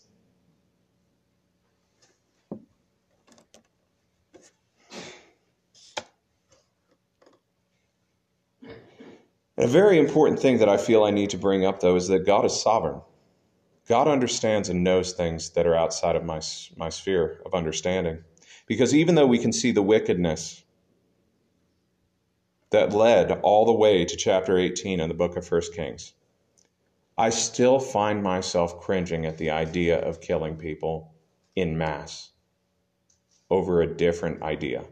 a 9.59 9.67
very 9.67 9.99
important 9.99 10.39
thing 10.39 10.59
that 10.59 10.69
I 10.69 10.77
feel 10.77 11.03
I 11.03 11.11
need 11.11 11.31
to 11.31 11.37
bring 11.37 11.67
up, 11.67 11.81
though, 11.81 11.97
is 11.97 12.09
that 12.09 12.25
God 12.25 12.45
is 12.45 12.63
sovereign. 12.63 13.01
God 13.89 14.07
understands 14.07 14.69
and 14.69 14.85
knows 14.85 15.13
things 15.13 15.51
that 15.51 15.67
are 15.67 15.75
outside 15.75 16.15
of 16.15 16.25
my, 16.25 16.41
my 16.77 16.91
sphere 16.91 17.41
of 17.47 17.55
understanding. 17.55 18.23
Because 18.67 18.95
even 18.95 19.15
though 19.15 19.27
we 19.27 19.39
can 19.39 19.53
see 19.53 19.73
the 19.73 19.83
wickedness 19.83 20.63
that 22.71 22.93
led 22.93 23.33
all 23.43 23.65
the 23.65 23.73
way 23.73 24.05
to 24.05 24.17
chapter 24.17 24.59
18 24.59 25.01
in 25.01 25.09
the 25.09 25.15
book 25.15 25.37
of 25.37 25.51
1 25.51 25.63
Kings, 25.75 26.13
I 27.17 27.31
still 27.31 27.81
find 27.81 28.23
myself 28.23 28.79
cringing 28.79 29.25
at 29.25 29.39
the 29.39 29.51
idea 29.51 29.99
of 29.99 30.21
killing 30.21 30.57
people 30.57 31.15
in 31.57 31.79
mass 31.79 32.31
over 33.51 33.81
a 33.81 33.97
different 33.97 34.43
idea. 34.43 34.85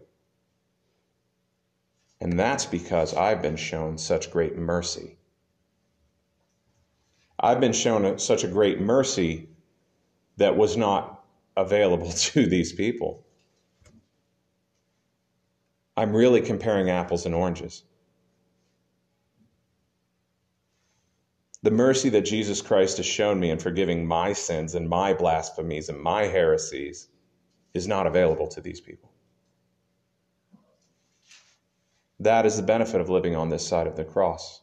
And 2.19 2.39
that's 2.39 2.65
because 2.65 3.15
I've 3.15 3.43
been 3.43 3.57
shown 3.57 3.99
such 3.99 4.31
great 4.31 4.57
mercy. 4.57 5.16
I've 7.47 7.61
been 7.61 7.73
shown 7.73 8.19
such 8.19 8.43
a 8.43 8.49
great 8.49 8.81
mercy 8.81 9.49
that 10.37 10.57
was 10.57 10.77
not 10.77 11.25
available 11.57 12.11
to 12.33 12.45
these 12.45 12.73
people. 12.73 13.25
I'm 15.97 16.13
really 16.15 16.41
comparing 16.41 16.91
apples 16.91 17.25
and 17.25 17.37
oranges. 17.37 17.85
The 21.63 21.71
mercy 21.71 22.09
that 22.09 22.23
Jesus 22.23 22.61
Christ 22.61 22.97
has 22.97 23.07
shown 23.07 23.39
me 23.39 23.51
in 23.51 23.61
forgiving 23.61 24.05
my 24.05 24.33
sins 24.33 24.75
and 24.75 24.89
my 24.89 25.15
blasphemies 25.15 25.89
and 25.89 26.01
my 26.01 26.25
heresies 26.25 27.07
is 27.75 27.87
not 27.87 28.09
available 28.09 28.49
to 28.49 28.61
these 28.61 28.81
people. 28.81 29.13
That 32.19 32.45
is 32.45 32.57
the 32.57 32.65
benefit 32.65 33.01
of 33.01 33.09
living 33.09 33.37
on 33.37 33.51
this 33.51 33.67
side 33.67 33.87
of 33.87 33.95
the 33.95 34.05
cross. 34.05 34.63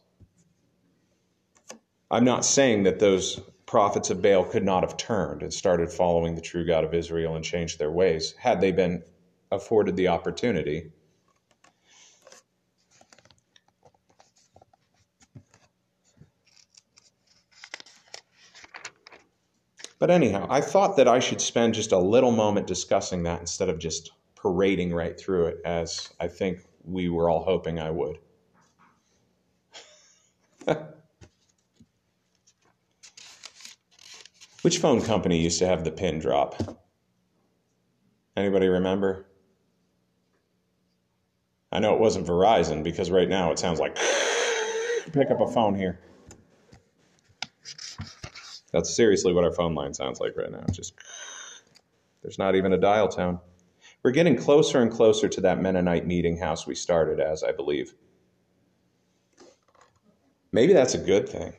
I'm 2.14 2.24
not 2.24 2.44
saying 2.44 2.84
that 2.84 3.00
those 3.00 3.40
prophets 3.66 4.08
of 4.08 4.22
Baal 4.22 4.44
could 4.44 4.62
not 4.62 4.84
have 4.84 4.96
turned 4.96 5.42
and 5.42 5.52
started 5.52 5.90
following 5.90 6.36
the 6.36 6.40
true 6.40 6.64
God 6.64 6.84
of 6.84 6.94
Israel 6.94 7.34
and 7.34 7.44
changed 7.44 7.80
their 7.80 7.90
ways 7.90 8.34
had 8.38 8.60
they 8.60 8.70
been 8.70 9.02
afforded 9.50 9.96
the 9.96 10.06
opportunity. 10.06 10.92
But 19.98 20.12
anyhow, 20.12 20.46
I 20.48 20.60
thought 20.60 20.96
that 20.98 21.08
I 21.08 21.18
should 21.18 21.40
spend 21.40 21.74
just 21.74 21.90
a 21.90 21.98
little 21.98 22.30
moment 22.30 22.68
discussing 22.68 23.24
that 23.24 23.40
instead 23.40 23.68
of 23.68 23.80
just 23.80 24.12
parading 24.36 24.94
right 24.94 25.18
through 25.18 25.46
it 25.46 25.56
as 25.64 26.12
I 26.20 26.28
think 26.28 26.60
we 26.84 27.08
were 27.08 27.28
all 27.28 27.42
hoping 27.42 27.80
I 27.80 27.90
would. 27.90 28.18
Which 34.64 34.78
phone 34.78 35.02
company 35.02 35.42
used 35.42 35.58
to 35.58 35.66
have 35.66 35.84
the 35.84 35.90
pin 35.90 36.20
drop? 36.20 36.78
Anybody 38.34 38.66
remember? 38.66 39.26
I 41.70 41.80
know 41.80 41.92
it 41.92 42.00
wasn't 42.00 42.26
Verizon 42.26 42.82
because 42.82 43.10
right 43.10 43.28
now 43.28 43.52
it 43.52 43.58
sounds 43.58 43.78
like 43.78 43.94
pick 45.12 45.30
up 45.30 45.42
a 45.42 45.48
phone 45.48 45.74
here. 45.74 46.00
That's 48.72 48.96
seriously 48.96 49.34
what 49.34 49.44
our 49.44 49.52
phone 49.52 49.74
line 49.74 49.92
sounds 49.92 50.18
like 50.18 50.34
right 50.34 50.50
now. 50.50 50.64
Just 50.72 50.94
there's 52.22 52.38
not 52.38 52.54
even 52.54 52.72
a 52.72 52.78
dial 52.78 53.08
tone. 53.08 53.40
We're 54.02 54.12
getting 54.12 54.34
closer 54.34 54.80
and 54.80 54.90
closer 54.90 55.28
to 55.28 55.42
that 55.42 55.60
Mennonite 55.60 56.06
meeting 56.06 56.38
house 56.38 56.66
we 56.66 56.74
started 56.74 57.20
as, 57.20 57.42
I 57.44 57.52
believe. 57.52 57.92
Maybe 60.52 60.72
that's 60.72 60.94
a 60.94 60.98
good 60.98 61.28
thing. 61.28 61.52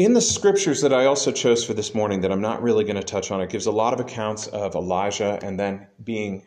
In 0.00 0.14
the 0.14 0.22
scriptures 0.22 0.80
that 0.80 0.94
I 0.94 1.04
also 1.04 1.30
chose 1.30 1.62
for 1.62 1.74
this 1.74 1.94
morning, 1.94 2.22
that 2.22 2.32
I'm 2.32 2.40
not 2.40 2.62
really 2.62 2.84
going 2.84 2.96
to 2.96 3.02
touch 3.02 3.30
on, 3.30 3.42
it 3.42 3.50
gives 3.50 3.66
a 3.66 3.70
lot 3.70 3.92
of 3.92 4.00
accounts 4.00 4.46
of 4.46 4.74
Elijah 4.74 5.38
and 5.42 5.60
then 5.60 5.88
being 6.02 6.46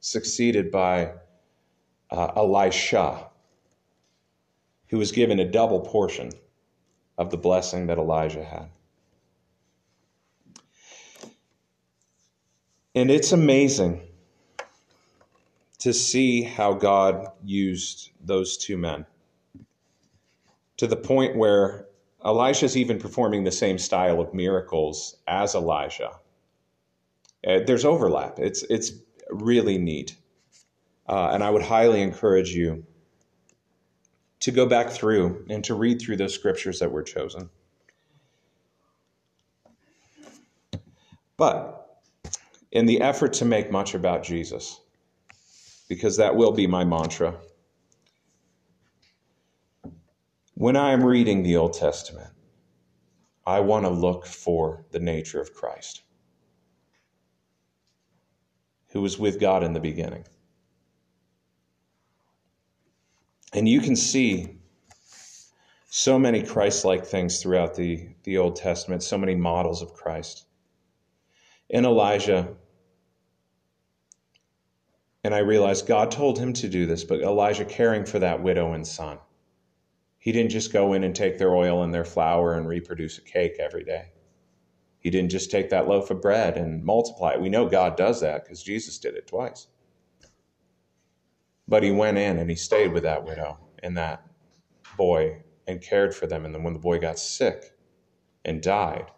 succeeded 0.00 0.70
by 0.70 1.12
uh, 2.10 2.32
Elisha, 2.34 3.28
who 4.88 4.96
was 4.96 5.12
given 5.12 5.38
a 5.38 5.44
double 5.44 5.80
portion 5.80 6.30
of 7.18 7.30
the 7.30 7.36
blessing 7.36 7.88
that 7.88 7.98
Elijah 7.98 8.42
had. 8.42 8.70
And 12.94 13.10
it's 13.10 13.32
amazing 13.32 14.00
to 15.80 15.92
see 15.92 16.40
how 16.40 16.72
God 16.72 17.32
used 17.44 18.12
those 18.18 18.56
two 18.56 18.78
men 18.78 19.04
to 20.78 20.86
the 20.86 20.96
point 20.96 21.36
where 21.36 21.88
Elisha's 22.24 22.76
even 22.76 22.98
performing 22.98 23.44
the 23.44 23.52
same 23.52 23.78
style 23.78 24.20
of 24.20 24.32
miracles 24.32 25.16
as 25.26 25.54
Elijah. 25.54 26.10
Uh, 27.46 27.60
there's 27.66 27.84
overlap. 27.84 28.38
It's 28.38 28.62
it's 28.64 28.92
really 29.28 29.76
neat, 29.76 30.16
uh, 31.08 31.30
and 31.32 31.44
I 31.44 31.50
would 31.50 31.62
highly 31.62 32.00
encourage 32.00 32.50
you 32.50 32.84
to 34.40 34.50
go 34.50 34.66
back 34.66 34.90
through 34.90 35.44
and 35.50 35.62
to 35.64 35.74
read 35.74 36.00
through 36.00 36.16
those 36.16 36.34
scriptures 36.34 36.78
that 36.78 36.90
were 36.90 37.02
chosen. 37.02 37.50
But 41.36 42.00
in 42.72 42.86
the 42.86 43.00
effort 43.00 43.34
to 43.34 43.44
make 43.44 43.70
much 43.70 43.94
about 43.94 44.22
Jesus, 44.22 44.80
because 45.88 46.16
that 46.16 46.36
will 46.36 46.52
be 46.52 46.66
my 46.66 46.84
mantra. 46.84 47.34
When 50.54 50.76
I 50.76 50.92
am 50.92 51.04
reading 51.04 51.42
the 51.42 51.56
Old 51.56 51.72
Testament, 51.72 52.30
I 53.44 53.60
want 53.60 53.86
to 53.86 53.90
look 53.90 54.24
for 54.24 54.84
the 54.92 55.00
nature 55.00 55.40
of 55.40 55.52
Christ, 55.52 56.02
who 58.92 59.02
was 59.02 59.18
with 59.18 59.40
God 59.40 59.64
in 59.64 59.72
the 59.72 59.80
beginning. 59.80 60.24
And 63.52 63.68
you 63.68 63.80
can 63.80 63.96
see 63.96 64.58
so 65.90 66.20
many 66.20 66.42
Christ 66.42 66.84
like 66.84 67.04
things 67.04 67.42
throughout 67.42 67.74
the, 67.74 68.08
the 68.22 68.38
Old 68.38 68.54
Testament, 68.54 69.02
so 69.02 69.18
many 69.18 69.34
models 69.34 69.82
of 69.82 69.92
Christ. 69.92 70.46
In 71.68 71.84
Elijah, 71.84 72.54
and 75.24 75.34
I 75.34 75.38
realized 75.38 75.86
God 75.86 76.12
told 76.12 76.38
him 76.38 76.52
to 76.54 76.68
do 76.68 76.86
this, 76.86 77.02
but 77.02 77.20
Elijah 77.22 77.64
caring 77.64 78.04
for 78.04 78.20
that 78.20 78.40
widow 78.40 78.72
and 78.72 78.86
son. 78.86 79.18
He 80.24 80.32
didn't 80.32 80.52
just 80.52 80.72
go 80.72 80.94
in 80.94 81.04
and 81.04 81.14
take 81.14 81.36
their 81.36 81.54
oil 81.54 81.82
and 81.82 81.92
their 81.92 82.06
flour 82.06 82.54
and 82.54 82.66
reproduce 82.66 83.18
a 83.18 83.20
cake 83.20 83.56
every 83.58 83.84
day. 83.84 84.06
He 85.00 85.10
didn't 85.10 85.30
just 85.30 85.50
take 85.50 85.68
that 85.68 85.86
loaf 85.86 86.10
of 86.10 86.22
bread 86.22 86.56
and 86.56 86.82
multiply 86.82 87.34
it. 87.34 87.42
We 87.42 87.50
know 87.50 87.68
God 87.68 87.94
does 87.94 88.22
that 88.22 88.42
because 88.42 88.62
Jesus 88.62 88.96
did 88.96 89.16
it 89.16 89.26
twice. 89.26 89.66
But 91.68 91.82
he 91.82 91.90
went 91.90 92.16
in 92.16 92.38
and 92.38 92.48
he 92.48 92.56
stayed 92.56 92.94
with 92.94 93.02
that 93.02 93.26
widow 93.26 93.58
and 93.82 93.98
that 93.98 94.26
boy 94.96 95.42
and 95.66 95.82
cared 95.82 96.14
for 96.14 96.26
them. 96.26 96.46
And 96.46 96.54
then 96.54 96.62
when 96.62 96.72
the 96.72 96.78
boy 96.78 96.98
got 97.00 97.18
sick 97.18 97.74
and 98.46 98.62
died, 98.62 99.10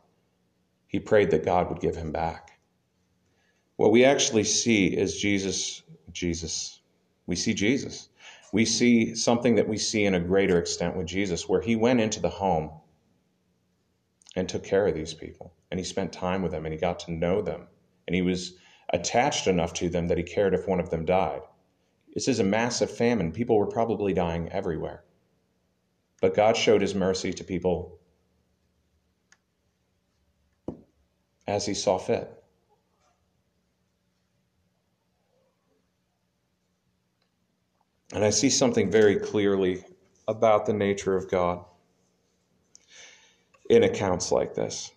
he 0.88 0.98
prayed 0.98 1.30
that 1.30 1.44
God 1.44 1.68
would 1.68 1.78
give 1.78 1.94
him 1.94 2.10
back. 2.10 2.58
What 3.76 3.92
we 3.92 4.04
actually 4.04 4.42
see 4.42 4.88
is 4.88 5.16
Jesus, 5.16 5.84
Jesus. 6.10 6.80
We 7.28 7.36
see 7.36 7.54
Jesus. 7.54 8.08
We 8.52 8.64
see 8.64 9.14
something 9.14 9.56
that 9.56 9.68
we 9.68 9.78
see 9.78 10.04
in 10.04 10.14
a 10.14 10.20
greater 10.20 10.58
extent 10.58 10.96
with 10.96 11.06
Jesus, 11.06 11.48
where 11.48 11.60
he 11.60 11.76
went 11.76 12.00
into 12.00 12.20
the 12.20 12.28
home 12.28 12.70
and 14.36 14.48
took 14.48 14.64
care 14.64 14.86
of 14.86 14.94
these 14.94 15.14
people. 15.14 15.54
And 15.70 15.80
he 15.80 15.84
spent 15.84 16.12
time 16.12 16.42
with 16.42 16.52
them 16.52 16.64
and 16.64 16.72
he 16.72 16.78
got 16.78 17.00
to 17.00 17.12
know 17.12 17.42
them. 17.42 17.66
And 18.06 18.14
he 18.14 18.22
was 18.22 18.54
attached 18.92 19.46
enough 19.46 19.72
to 19.74 19.88
them 19.88 20.08
that 20.08 20.18
he 20.18 20.24
cared 20.24 20.54
if 20.54 20.68
one 20.68 20.78
of 20.78 20.90
them 20.90 21.04
died. 21.04 21.40
This 22.14 22.28
is 22.28 22.38
a 22.38 22.44
massive 22.44 22.90
famine. 22.90 23.32
People 23.32 23.58
were 23.58 23.66
probably 23.66 24.12
dying 24.12 24.48
everywhere. 24.50 25.04
But 26.20 26.34
God 26.34 26.56
showed 26.56 26.80
his 26.80 26.94
mercy 26.94 27.32
to 27.32 27.44
people 27.44 27.98
as 31.46 31.66
he 31.66 31.74
saw 31.74 31.98
fit. 31.98 32.35
And 38.12 38.24
I 38.24 38.30
see 38.30 38.50
something 38.50 38.90
very 38.90 39.16
clearly 39.16 39.84
about 40.28 40.66
the 40.66 40.72
nature 40.72 41.16
of 41.16 41.30
God 41.30 41.64
in 43.68 43.82
accounts 43.82 44.30
like 44.30 44.54
this. 44.54 44.92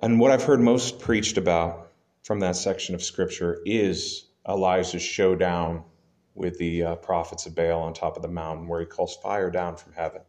And 0.00 0.18
what 0.18 0.30
I've 0.30 0.42
heard 0.42 0.60
most 0.60 0.98
preached 0.98 1.36
about 1.36 1.92
from 2.22 2.40
that 2.40 2.56
section 2.56 2.94
of 2.94 3.02
scripture 3.02 3.60
is 3.64 4.26
Elijah's 4.48 5.02
showdown 5.02 5.84
with 6.34 6.58
the 6.58 6.82
uh, 6.82 6.94
prophets 6.96 7.46
of 7.46 7.54
Baal 7.54 7.82
on 7.82 7.92
top 7.92 8.16
of 8.16 8.22
the 8.22 8.28
mountain, 8.28 8.66
where 8.66 8.80
he 8.80 8.86
calls 8.86 9.16
fire 9.16 9.50
down 9.50 9.76
from 9.76 9.92
heaven. 9.92 10.22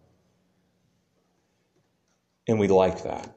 And 2.48 2.60
we 2.60 2.68
like 2.68 3.04
that. 3.04 3.36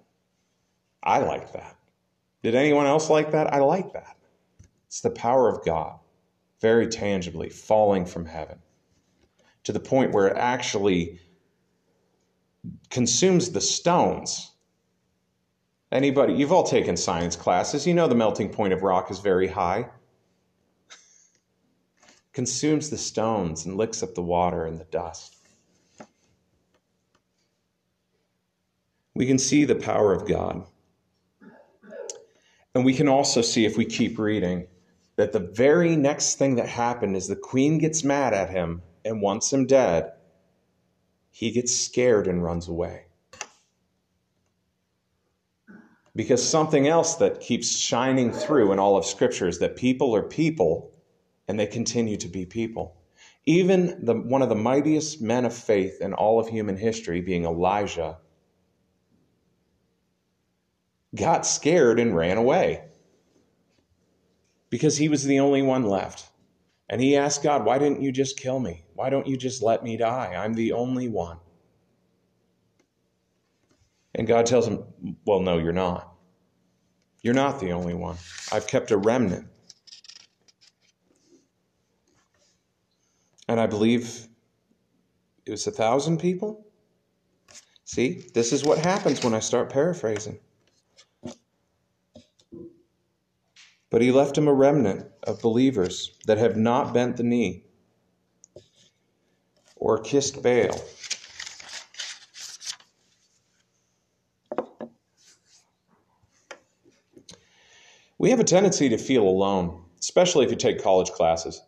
I 1.02 1.20
like 1.20 1.52
that. 1.52 1.76
Did 2.42 2.54
anyone 2.54 2.86
else 2.86 3.08
like 3.08 3.30
that? 3.32 3.52
I 3.52 3.60
like 3.60 3.92
that. 3.92 4.16
It's 4.88 5.00
the 5.00 5.10
power 5.10 5.48
of 5.48 5.64
God, 5.64 5.98
very 6.60 6.86
tangibly, 6.86 7.48
falling 7.48 8.06
from 8.06 8.26
heaven 8.26 8.58
to 9.64 9.72
the 9.72 9.80
point 9.80 10.12
where 10.12 10.28
it 10.28 10.36
actually 10.36 11.20
consumes 12.90 13.50
the 13.50 13.60
stones. 13.60 14.52
Anybody, 15.92 16.34
you've 16.34 16.52
all 16.52 16.64
taken 16.64 16.96
science 16.96 17.36
classes. 17.36 17.86
You 17.86 17.94
know 17.94 18.08
the 18.08 18.14
melting 18.14 18.48
point 18.48 18.72
of 18.72 18.82
rock 18.82 19.10
is 19.10 19.20
very 19.20 19.48
high 19.48 19.88
consumes 22.36 22.90
the 22.90 22.98
stones 22.98 23.64
and 23.64 23.78
licks 23.78 24.02
up 24.02 24.14
the 24.14 24.20
water 24.20 24.66
and 24.66 24.78
the 24.78 24.84
dust. 24.84 25.38
We 29.14 29.24
can 29.24 29.38
see 29.38 29.64
the 29.64 29.74
power 29.74 30.12
of 30.12 30.28
God. 30.28 30.66
And 32.74 32.84
we 32.84 32.92
can 32.92 33.08
also 33.08 33.40
see, 33.40 33.64
if 33.64 33.78
we 33.78 33.86
keep 33.86 34.18
reading, 34.18 34.66
that 35.16 35.32
the 35.32 35.40
very 35.40 35.96
next 35.96 36.36
thing 36.36 36.56
that 36.56 36.68
happened 36.68 37.16
is 37.16 37.26
the 37.26 37.36
queen 37.36 37.78
gets 37.78 38.04
mad 38.04 38.34
at 38.34 38.50
him 38.50 38.82
and 39.04 39.22
wants 39.22 39.52
him 39.52 39.66
dead. 39.66 40.12
He 41.30 41.50
gets 41.50 41.74
scared 41.74 42.26
and 42.26 42.42
runs 42.42 42.68
away. 42.68 43.06
Because 46.14 46.46
something 46.46 46.86
else 46.86 47.16
that 47.16 47.40
keeps 47.40 47.78
shining 47.78 48.32
through 48.32 48.72
in 48.72 48.78
all 48.78 48.96
of 48.96 49.04
Scripture 49.04 49.48
is 49.48 49.58
that 49.58 49.76
people 49.76 50.14
are 50.14 50.22
people 50.22 50.92
and 51.48 51.58
they 51.58 51.66
continue 51.66 52.16
to 52.16 52.28
be 52.28 52.46
people. 52.46 52.96
Even 53.44 54.04
the, 54.04 54.14
one 54.14 54.42
of 54.42 54.48
the 54.48 54.54
mightiest 54.54 55.20
men 55.20 55.44
of 55.44 55.54
faith 55.54 56.00
in 56.00 56.14
all 56.14 56.40
of 56.40 56.48
human 56.48 56.76
history, 56.76 57.20
being 57.20 57.44
Elijah, 57.44 58.18
got 61.14 61.46
scared 61.46 62.00
and 62.00 62.16
ran 62.16 62.38
away 62.38 62.82
because 64.76 64.96
he 64.98 65.08
was 65.08 65.24
the 65.24 65.40
only 65.40 65.62
one 65.62 65.84
left. 65.84 66.28
And 66.88 67.00
he 67.00 67.16
asked 67.16 67.42
God, 67.42 67.64
Why 67.64 67.78
didn't 67.78 68.02
you 68.02 68.12
just 68.12 68.38
kill 68.38 68.60
me? 68.60 68.84
Why 68.94 69.10
don't 69.10 69.26
you 69.26 69.36
just 69.36 69.62
let 69.62 69.82
me 69.82 69.96
die? 69.96 70.34
I'm 70.36 70.54
the 70.54 70.72
only 70.72 71.08
one. 71.08 71.38
And 74.14 74.26
God 74.26 74.46
tells 74.46 74.66
him, 74.66 74.84
Well, 75.24 75.40
no, 75.40 75.58
you're 75.58 75.72
not. 75.72 76.12
You're 77.22 77.34
not 77.34 77.58
the 77.60 77.72
only 77.72 77.94
one. 77.94 78.16
I've 78.52 78.66
kept 78.66 78.90
a 78.90 78.96
remnant. 78.96 79.48
and 83.48 83.60
I 83.60 83.66
believe 83.66 84.26
it 85.44 85.50
was 85.50 85.66
a 85.66 85.70
thousand 85.70 86.18
people. 86.18 86.66
See, 87.84 88.24
this 88.34 88.52
is 88.52 88.64
what 88.64 88.78
happens 88.78 89.22
when 89.22 89.34
I 89.34 89.40
start 89.40 89.70
paraphrasing. 89.70 90.38
But 93.90 94.02
he 94.02 94.10
left 94.10 94.36
him 94.36 94.48
a 94.48 94.52
remnant 94.52 95.06
of 95.22 95.40
believers 95.40 96.16
that 96.26 96.38
have 96.38 96.56
not 96.56 96.92
bent 96.92 97.16
the 97.16 97.22
knee 97.22 97.64
or 99.76 99.98
kissed 99.98 100.42
Baal. 100.42 100.80
We 108.18 108.30
have 108.30 108.40
a 108.40 108.44
tendency 108.44 108.88
to 108.88 108.98
feel 108.98 109.22
alone, 109.22 109.84
especially 110.00 110.44
if 110.44 110.50
you 110.50 110.56
take 110.56 110.82
college 110.82 111.10
classes 111.10 111.62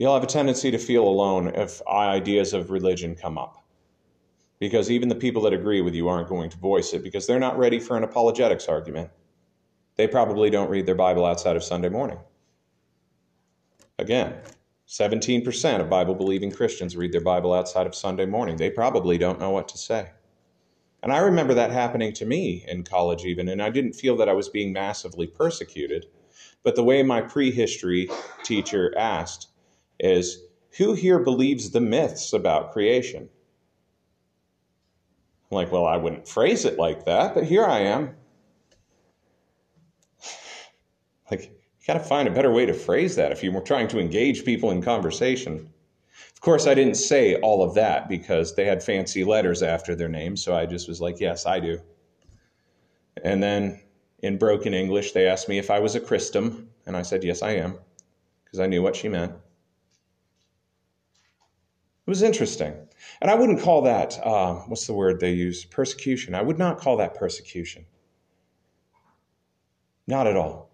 you'll 0.00 0.14
have 0.14 0.22
a 0.22 0.26
tendency 0.26 0.70
to 0.70 0.78
feel 0.78 1.06
alone 1.06 1.48
if 1.48 1.86
ideas 1.86 2.54
of 2.54 2.70
religion 2.70 3.14
come 3.14 3.36
up. 3.36 3.62
Because 4.58 4.90
even 4.90 5.10
the 5.10 5.14
people 5.14 5.42
that 5.42 5.52
agree 5.52 5.82
with 5.82 5.94
you 5.94 6.08
aren't 6.08 6.28
going 6.28 6.48
to 6.48 6.56
voice 6.56 6.94
it 6.94 7.02
because 7.02 7.26
they're 7.26 7.38
not 7.38 7.58
ready 7.58 7.78
for 7.78 7.98
an 7.98 8.04
apologetics 8.04 8.66
argument. 8.66 9.10
They 10.00 10.08
probably 10.08 10.48
don't 10.48 10.70
read 10.70 10.86
their 10.86 10.94
Bible 10.94 11.26
outside 11.26 11.56
of 11.56 11.62
Sunday 11.62 11.90
morning. 11.90 12.16
Again, 13.98 14.34
17% 14.88 15.78
of 15.78 15.90
Bible 15.90 16.14
believing 16.14 16.50
Christians 16.50 16.96
read 16.96 17.12
their 17.12 17.20
Bible 17.20 17.52
outside 17.52 17.86
of 17.86 17.94
Sunday 17.94 18.24
morning. 18.24 18.56
They 18.56 18.70
probably 18.70 19.18
don't 19.18 19.38
know 19.38 19.50
what 19.50 19.68
to 19.68 19.76
say. 19.76 20.08
And 21.02 21.12
I 21.12 21.18
remember 21.18 21.52
that 21.52 21.70
happening 21.70 22.14
to 22.14 22.24
me 22.24 22.64
in 22.66 22.82
college, 22.82 23.26
even, 23.26 23.46
and 23.46 23.60
I 23.60 23.68
didn't 23.68 23.92
feel 23.92 24.16
that 24.16 24.28
I 24.30 24.32
was 24.32 24.48
being 24.48 24.72
massively 24.72 25.26
persecuted. 25.26 26.06
But 26.62 26.76
the 26.76 26.82
way 26.84 27.02
my 27.02 27.20
prehistory 27.20 28.08
teacher 28.42 28.94
asked, 28.96 29.48
is 29.98 30.44
who 30.78 30.94
here 30.94 31.18
believes 31.18 31.72
the 31.72 31.80
myths 31.82 32.32
about 32.32 32.72
creation? 32.72 33.28
I'm 35.50 35.56
like, 35.56 35.70
well, 35.70 35.84
I 35.84 35.98
wouldn't 35.98 36.26
phrase 36.26 36.64
it 36.64 36.78
like 36.78 37.04
that, 37.04 37.34
but 37.34 37.44
here 37.44 37.66
I 37.66 37.80
am. 37.80 38.14
Like, 41.30 41.42
you 41.42 41.79
got 41.92 42.00
to 42.00 42.08
find 42.08 42.28
a 42.28 42.30
better 42.30 42.52
way 42.52 42.64
to 42.64 42.72
phrase 42.72 43.16
that 43.16 43.32
if 43.32 43.42
you 43.42 43.50
were 43.50 43.60
trying 43.60 43.88
to 43.88 43.98
engage 43.98 44.44
people 44.44 44.70
in 44.70 44.80
conversation. 44.80 45.68
Of 46.32 46.40
course, 46.40 46.68
I 46.68 46.74
didn't 46.74 46.94
say 46.94 47.34
all 47.40 47.64
of 47.64 47.74
that 47.74 48.08
because 48.08 48.54
they 48.54 48.64
had 48.64 48.80
fancy 48.80 49.24
letters 49.24 49.60
after 49.60 49.96
their 49.96 50.08
names, 50.08 50.40
so 50.40 50.54
I 50.54 50.66
just 50.66 50.86
was 50.86 51.00
like, 51.00 51.18
yes, 51.18 51.46
I 51.46 51.58
do. 51.58 51.80
And 53.24 53.42
then 53.42 53.80
in 54.20 54.38
broken 54.38 54.72
English, 54.72 55.10
they 55.10 55.26
asked 55.26 55.48
me 55.48 55.58
if 55.58 55.68
I 55.68 55.80
was 55.80 55.96
a 55.96 56.00
Christum, 56.00 56.68
and 56.86 56.96
I 56.96 57.02
said, 57.02 57.24
yes, 57.24 57.42
I 57.42 57.54
am, 57.54 57.80
because 58.44 58.60
I 58.60 58.68
knew 58.68 58.82
what 58.82 58.94
she 58.94 59.08
meant. 59.08 59.32
It 62.06 62.10
was 62.10 62.22
interesting. 62.22 62.86
And 63.20 63.32
I 63.32 63.34
wouldn't 63.34 63.62
call 63.62 63.82
that, 63.82 64.16
uh, 64.24 64.54
what's 64.68 64.86
the 64.86 64.94
word 64.94 65.18
they 65.18 65.32
use? 65.32 65.64
Persecution. 65.64 66.36
I 66.36 66.42
would 66.42 66.58
not 66.58 66.78
call 66.78 66.98
that 66.98 67.14
persecution. 67.14 67.84
Not 70.06 70.28
at 70.28 70.36
all. 70.36 70.69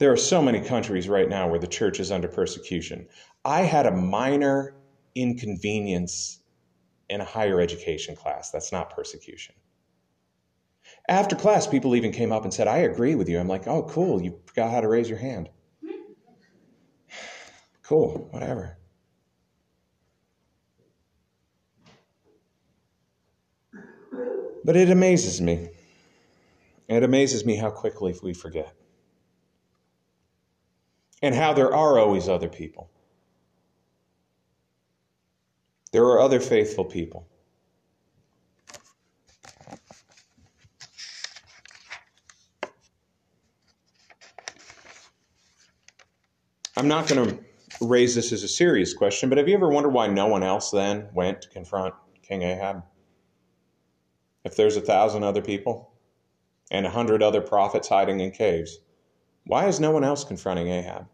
There 0.00 0.10
are 0.10 0.16
so 0.16 0.40
many 0.40 0.62
countries 0.62 1.10
right 1.10 1.28
now 1.28 1.46
where 1.46 1.58
the 1.58 1.66
church 1.66 2.00
is 2.00 2.10
under 2.10 2.26
persecution. 2.26 3.06
I 3.44 3.60
had 3.60 3.84
a 3.84 3.90
minor 3.90 4.74
inconvenience 5.14 6.40
in 7.10 7.20
a 7.20 7.24
higher 7.24 7.60
education 7.60 8.16
class. 8.16 8.50
That's 8.50 8.72
not 8.72 8.96
persecution. 8.96 9.54
After 11.06 11.36
class, 11.36 11.66
people 11.66 11.94
even 11.94 12.12
came 12.12 12.32
up 12.32 12.44
and 12.44 12.54
said, 12.54 12.66
I 12.66 12.78
agree 12.78 13.14
with 13.14 13.28
you. 13.28 13.38
I'm 13.38 13.46
like, 13.46 13.68
oh, 13.68 13.82
cool. 13.82 14.22
You 14.22 14.40
forgot 14.46 14.70
how 14.70 14.80
to 14.80 14.88
raise 14.88 15.08
your 15.08 15.18
hand. 15.18 15.50
Cool, 17.82 18.28
whatever. 18.30 18.78
But 24.64 24.76
it 24.76 24.88
amazes 24.90 25.40
me. 25.40 25.70
It 26.88 27.02
amazes 27.02 27.44
me 27.44 27.56
how 27.56 27.70
quickly 27.70 28.14
we 28.22 28.32
forget. 28.32 28.79
And 31.22 31.34
how 31.34 31.52
there 31.52 31.74
are 31.74 31.98
always 31.98 32.28
other 32.28 32.48
people. 32.48 32.90
There 35.92 36.04
are 36.04 36.20
other 36.20 36.40
faithful 36.40 36.84
people. 36.84 37.26
I'm 46.76 46.88
not 46.88 47.08
going 47.08 47.28
to 47.28 47.38
raise 47.82 48.14
this 48.14 48.32
as 48.32 48.42
a 48.42 48.48
serious 48.48 48.94
question, 48.94 49.28
but 49.28 49.36
have 49.36 49.48
you 49.48 49.54
ever 49.54 49.68
wondered 49.68 49.92
why 49.92 50.06
no 50.06 50.28
one 50.28 50.42
else 50.42 50.70
then 50.70 51.08
went 51.12 51.42
to 51.42 51.48
confront 51.48 51.94
King 52.22 52.42
Ahab? 52.42 52.84
If 54.44 54.56
there's 54.56 54.76
a 54.76 54.80
thousand 54.80 55.24
other 55.24 55.42
people 55.42 55.92
and 56.70 56.86
a 56.86 56.90
hundred 56.90 57.22
other 57.22 57.40
prophets 57.40 57.88
hiding 57.88 58.20
in 58.20 58.30
caves, 58.30 58.78
why 59.44 59.66
is 59.66 59.80
no 59.80 59.90
one 59.90 60.04
else 60.04 60.24
confronting 60.24 60.68
Ahab? 60.68 61.06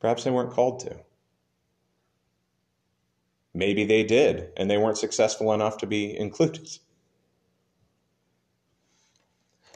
Perhaps 0.00 0.24
they 0.24 0.30
weren't 0.30 0.52
called 0.52 0.80
to. 0.80 0.96
Maybe 3.52 3.84
they 3.84 4.04
did, 4.04 4.50
and 4.56 4.70
they 4.70 4.78
weren't 4.78 4.98
successful 4.98 5.52
enough 5.52 5.78
to 5.78 5.86
be 5.86 6.16
included. 6.16 6.68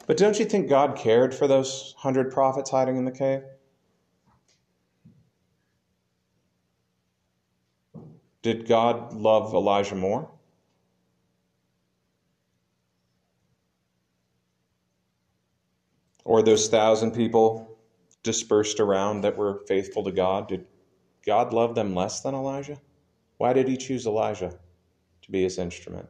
But 0.06 0.16
don't 0.16 0.38
you 0.38 0.44
think 0.44 0.68
God 0.68 0.96
cared 0.96 1.34
for 1.34 1.46
those 1.46 1.94
hundred 1.98 2.30
prophets 2.30 2.70
hiding 2.70 2.96
in 2.96 3.04
the 3.04 3.10
cave? 3.12 3.42
Did 8.42 8.68
God 8.68 9.14
love 9.14 9.54
Elijah 9.54 9.94
more? 9.94 10.30
Or 16.24 16.42
those 16.42 16.68
thousand 16.68 17.12
people 17.12 17.78
dispersed 18.22 18.80
around 18.80 19.20
that 19.20 19.36
were 19.36 19.62
faithful 19.68 20.04
to 20.04 20.10
God? 20.10 20.48
Did 20.48 20.66
God 21.24 21.52
love 21.52 21.74
them 21.74 21.94
less 21.94 22.20
than 22.20 22.34
Elijah? 22.34 22.80
Why 23.36 23.52
did 23.52 23.68
he 23.68 23.76
choose 23.76 24.06
Elijah 24.06 24.58
to 25.22 25.30
be 25.30 25.42
his 25.42 25.58
instrument? 25.58 26.08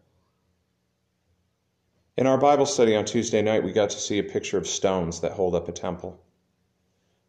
In 2.16 2.28
our 2.28 2.38
Bible 2.38 2.66
study 2.66 2.94
on 2.94 3.04
Tuesday 3.04 3.42
night, 3.42 3.64
we 3.64 3.72
got 3.72 3.90
to 3.90 3.98
see 3.98 4.18
a 4.20 4.24
picture 4.24 4.56
of 4.56 4.68
stones 4.68 5.20
that 5.20 5.32
hold 5.32 5.56
up 5.56 5.68
a 5.68 5.72
temple. 5.72 6.22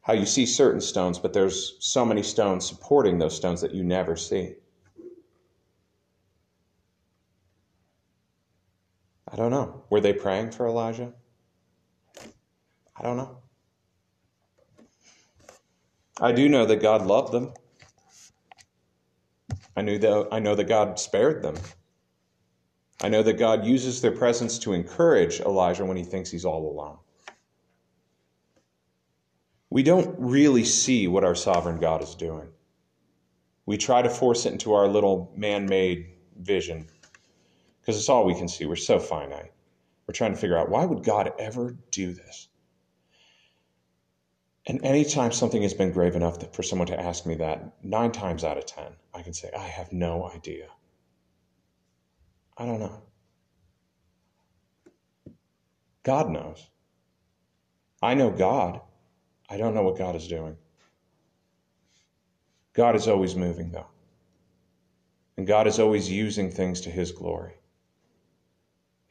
How 0.02 0.14
you 0.14 0.28
see 0.28 0.46
certain 0.46 0.82
stones, 0.82 1.18
but 1.18 1.34
there's 1.34 1.78
so 1.80 2.06
many 2.06 2.22
stones 2.22 2.68
supporting 2.68 3.18
those 3.18 3.36
stones 3.36 3.62
that 3.62 3.74
you 3.74 3.84
never 3.84 4.16
see. 4.16 4.54
I 9.28 9.36
don't 9.36 9.50
know. 9.50 9.84
Were 9.90 10.02
they 10.02 10.14
praying 10.14 10.52
for 10.52 10.68
Elijah? 10.68 11.14
I 12.98 13.04
don't 13.04 13.18
know. 13.18 13.38
I 16.22 16.32
do 16.32 16.48
know 16.48 16.66
that 16.66 16.82
God 16.82 17.06
loved 17.06 17.34
them. 17.34 17.54
I 19.76 19.82
knew 19.82 19.98
that 20.00 20.30
I 20.32 20.40
know 20.40 20.56
that 20.56 20.70
God 20.70 20.98
spared 20.98 21.44
them. 21.44 21.56
I 23.02 23.10
know 23.10 23.22
that 23.24 23.34
God 23.34 23.66
uses 23.66 24.02
their 24.02 24.12
presence 24.12 24.58
to 24.60 24.72
encourage 24.72 25.42
Elijah 25.42 25.84
when 25.84 25.98
he 25.98 26.04
thinks 26.04 26.32
he's 26.32 26.46
all 26.46 26.72
alone. 26.72 26.98
We 29.70 29.84
don't 29.84 30.16
really 30.18 30.64
see 30.64 31.08
what 31.10 31.26
our 31.26 31.36
sovereign 31.36 31.80
God 31.80 32.02
is 32.02 32.16
doing. 32.16 32.48
We 33.66 33.78
try 33.78 34.02
to 34.02 34.10
force 34.10 34.46
it 34.46 34.54
into 34.54 34.74
our 34.74 34.88
little 34.88 35.34
man 35.36 35.66
made 35.66 36.08
vision 36.40 36.88
because 37.82 37.98
it's 37.98 38.08
all 38.08 38.26
we 38.26 38.36
can 38.36 38.48
see. 38.48 38.66
We're 38.66 38.78
so 38.78 39.00
finite. 39.00 39.52
We're 40.08 40.14
trying 40.14 40.34
to 40.34 40.38
figure 40.38 40.58
out 40.58 40.70
why 40.70 40.86
would 40.86 41.04
God 41.04 41.34
ever 41.38 41.76
do 41.92 42.14
this? 42.14 42.48
And 44.68 44.84
anytime 44.84 45.32
something 45.32 45.62
has 45.62 45.76
been 45.76 45.92
grave 45.92 46.16
enough 46.16 46.54
for 46.56 46.64
someone 46.64 46.88
to 46.88 47.00
ask 47.00 47.26
me 47.26 47.36
that, 47.36 47.84
nine 47.84 48.12
times 48.12 48.44
out 48.44 48.58
of 48.58 48.66
ten, 48.66 48.94
I 49.14 49.22
can 49.22 49.34
say, 49.34 49.52
I 49.56 49.68
have 49.68 49.94
no 49.94 50.30
idea. 50.30 50.68
I 52.58 52.66
don't 52.66 52.80
know. 52.80 53.02
God 56.04 56.30
knows. 56.30 56.68
I 58.02 58.16
know 58.16 58.32
God. 58.32 58.82
I 59.50 59.58
don't 59.58 59.76
know 59.76 59.84
what 59.84 59.98
God 59.98 60.16
is 60.16 60.28
doing. 60.28 60.58
God 62.74 62.96
is 62.96 63.08
always 63.08 63.36
moving, 63.36 63.72
though. 63.72 63.88
And 65.38 65.46
God 65.46 65.68
is 65.68 65.80
always 65.80 66.12
using 66.12 66.50
things 66.50 66.82
to 66.82 66.90
His 66.90 67.12
glory. 67.12 67.54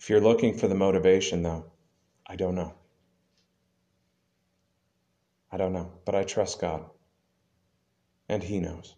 If 0.00 0.10
you're 0.10 0.20
looking 0.20 0.58
for 0.58 0.66
the 0.66 0.74
motivation, 0.74 1.42
though, 1.42 1.66
I 2.26 2.36
don't 2.36 2.56
know. 2.56 2.74
I 5.54 5.56
don't 5.56 5.72
know, 5.72 5.92
but 6.04 6.16
I 6.16 6.24
trust 6.24 6.60
God. 6.60 6.84
And 8.28 8.42
He 8.42 8.58
knows. 8.58 8.96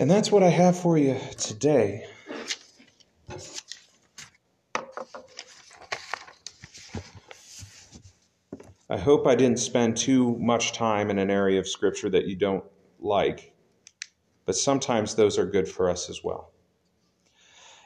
And 0.00 0.10
that's 0.10 0.32
what 0.32 0.42
I 0.42 0.48
have 0.48 0.76
for 0.76 0.98
you 0.98 1.16
today. 1.38 2.04
I 8.90 8.98
hope 8.98 9.28
I 9.28 9.36
didn't 9.36 9.60
spend 9.60 9.96
too 9.96 10.36
much 10.40 10.72
time 10.72 11.08
in 11.08 11.20
an 11.20 11.30
area 11.30 11.60
of 11.60 11.68
Scripture 11.68 12.10
that 12.10 12.26
you 12.26 12.34
don't 12.34 12.64
like, 12.98 13.54
but 14.46 14.56
sometimes 14.56 15.14
those 15.14 15.38
are 15.38 15.46
good 15.46 15.68
for 15.68 15.88
us 15.88 16.10
as 16.10 16.24
well. 16.24 16.50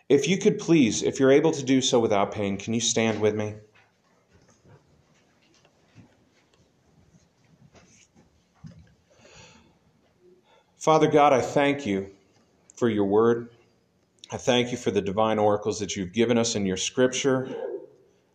If 0.08 0.28
you 0.28 0.38
could 0.38 0.58
please, 0.58 1.02
if 1.02 1.20
you're 1.20 1.30
able 1.30 1.52
to 1.52 1.62
do 1.62 1.82
so 1.82 2.00
without 2.00 2.32
pain, 2.32 2.56
can 2.56 2.72
you 2.72 2.80
stand 2.80 3.20
with 3.20 3.34
me? 3.34 3.56
Father 10.86 11.08
God, 11.08 11.32
I 11.32 11.40
thank 11.40 11.84
you 11.84 12.12
for 12.76 12.88
your 12.88 13.06
word. 13.06 13.48
I 14.30 14.36
thank 14.36 14.70
you 14.70 14.76
for 14.76 14.92
the 14.92 15.00
divine 15.00 15.40
oracles 15.40 15.80
that 15.80 15.96
you've 15.96 16.12
given 16.12 16.38
us 16.38 16.54
in 16.54 16.64
your 16.64 16.76
scripture. 16.76 17.52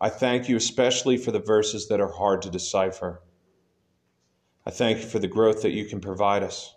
I 0.01 0.09
thank 0.09 0.49
you 0.49 0.57
especially 0.57 1.15
for 1.15 1.31
the 1.31 1.39
verses 1.39 1.87
that 1.87 2.01
are 2.01 2.11
hard 2.11 2.41
to 2.41 2.49
decipher. 2.49 3.21
I 4.65 4.71
thank 4.71 4.97
you 4.97 5.05
for 5.05 5.17
the 5.17 5.29
growth 5.29 5.61
that 5.61 5.71
you 5.71 5.85
can 5.85 6.01
provide 6.01 6.43
us. 6.43 6.75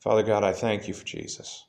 Father 0.00 0.22
God, 0.22 0.42
I 0.42 0.54
thank 0.54 0.88
you 0.88 0.94
for 0.94 1.04
Jesus. 1.04 1.66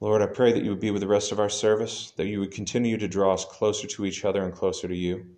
Lord, 0.00 0.22
I 0.22 0.26
pray 0.26 0.52
that 0.52 0.64
you 0.64 0.70
would 0.70 0.80
be 0.80 0.90
with 0.90 1.02
the 1.02 1.06
rest 1.06 1.30
of 1.30 1.38
our 1.38 1.48
service, 1.48 2.12
that 2.16 2.26
you 2.26 2.40
would 2.40 2.50
continue 2.50 2.96
to 2.96 3.06
draw 3.06 3.34
us 3.34 3.44
closer 3.44 3.86
to 3.86 4.04
each 4.04 4.24
other 4.24 4.42
and 4.42 4.52
closer 4.52 4.88
to 4.88 4.96
you. 4.96 5.37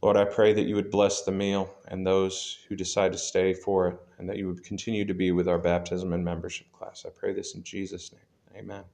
Lord, 0.00 0.16
I 0.16 0.24
pray 0.24 0.52
that 0.52 0.66
you 0.66 0.76
would 0.76 0.90
bless 0.90 1.22
the 1.22 1.32
meal 1.32 1.74
and 1.88 2.06
those 2.06 2.58
who 2.68 2.76
decide 2.76 3.12
to 3.12 3.18
stay 3.18 3.52
for 3.52 3.88
it, 3.88 3.98
and 4.18 4.28
that 4.28 4.36
you 4.36 4.46
would 4.46 4.62
continue 4.64 5.04
to 5.04 5.14
be 5.14 5.32
with 5.32 5.48
our 5.48 5.58
baptism 5.58 6.12
and 6.12 6.24
membership 6.24 6.70
class. 6.72 7.04
I 7.06 7.10
pray 7.10 7.32
this 7.32 7.54
in 7.54 7.64
Jesus' 7.64 8.12
name. 8.12 8.60
Amen. 8.62 8.84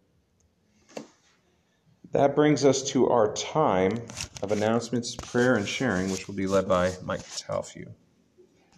That 2.13 2.35
brings 2.35 2.65
us 2.65 2.83
to 2.91 3.09
our 3.11 3.35
time 3.35 4.01
of 4.41 4.53
announcements, 4.53 5.17
prayer, 5.17 5.57
and 5.57 5.69
sharing, 5.69 6.11
which 6.11 6.27
will 6.27 6.35
be 6.35 6.47
led 6.47 6.69
by 6.69 6.93
Mike 7.03 7.27
Talfew. 7.37 7.93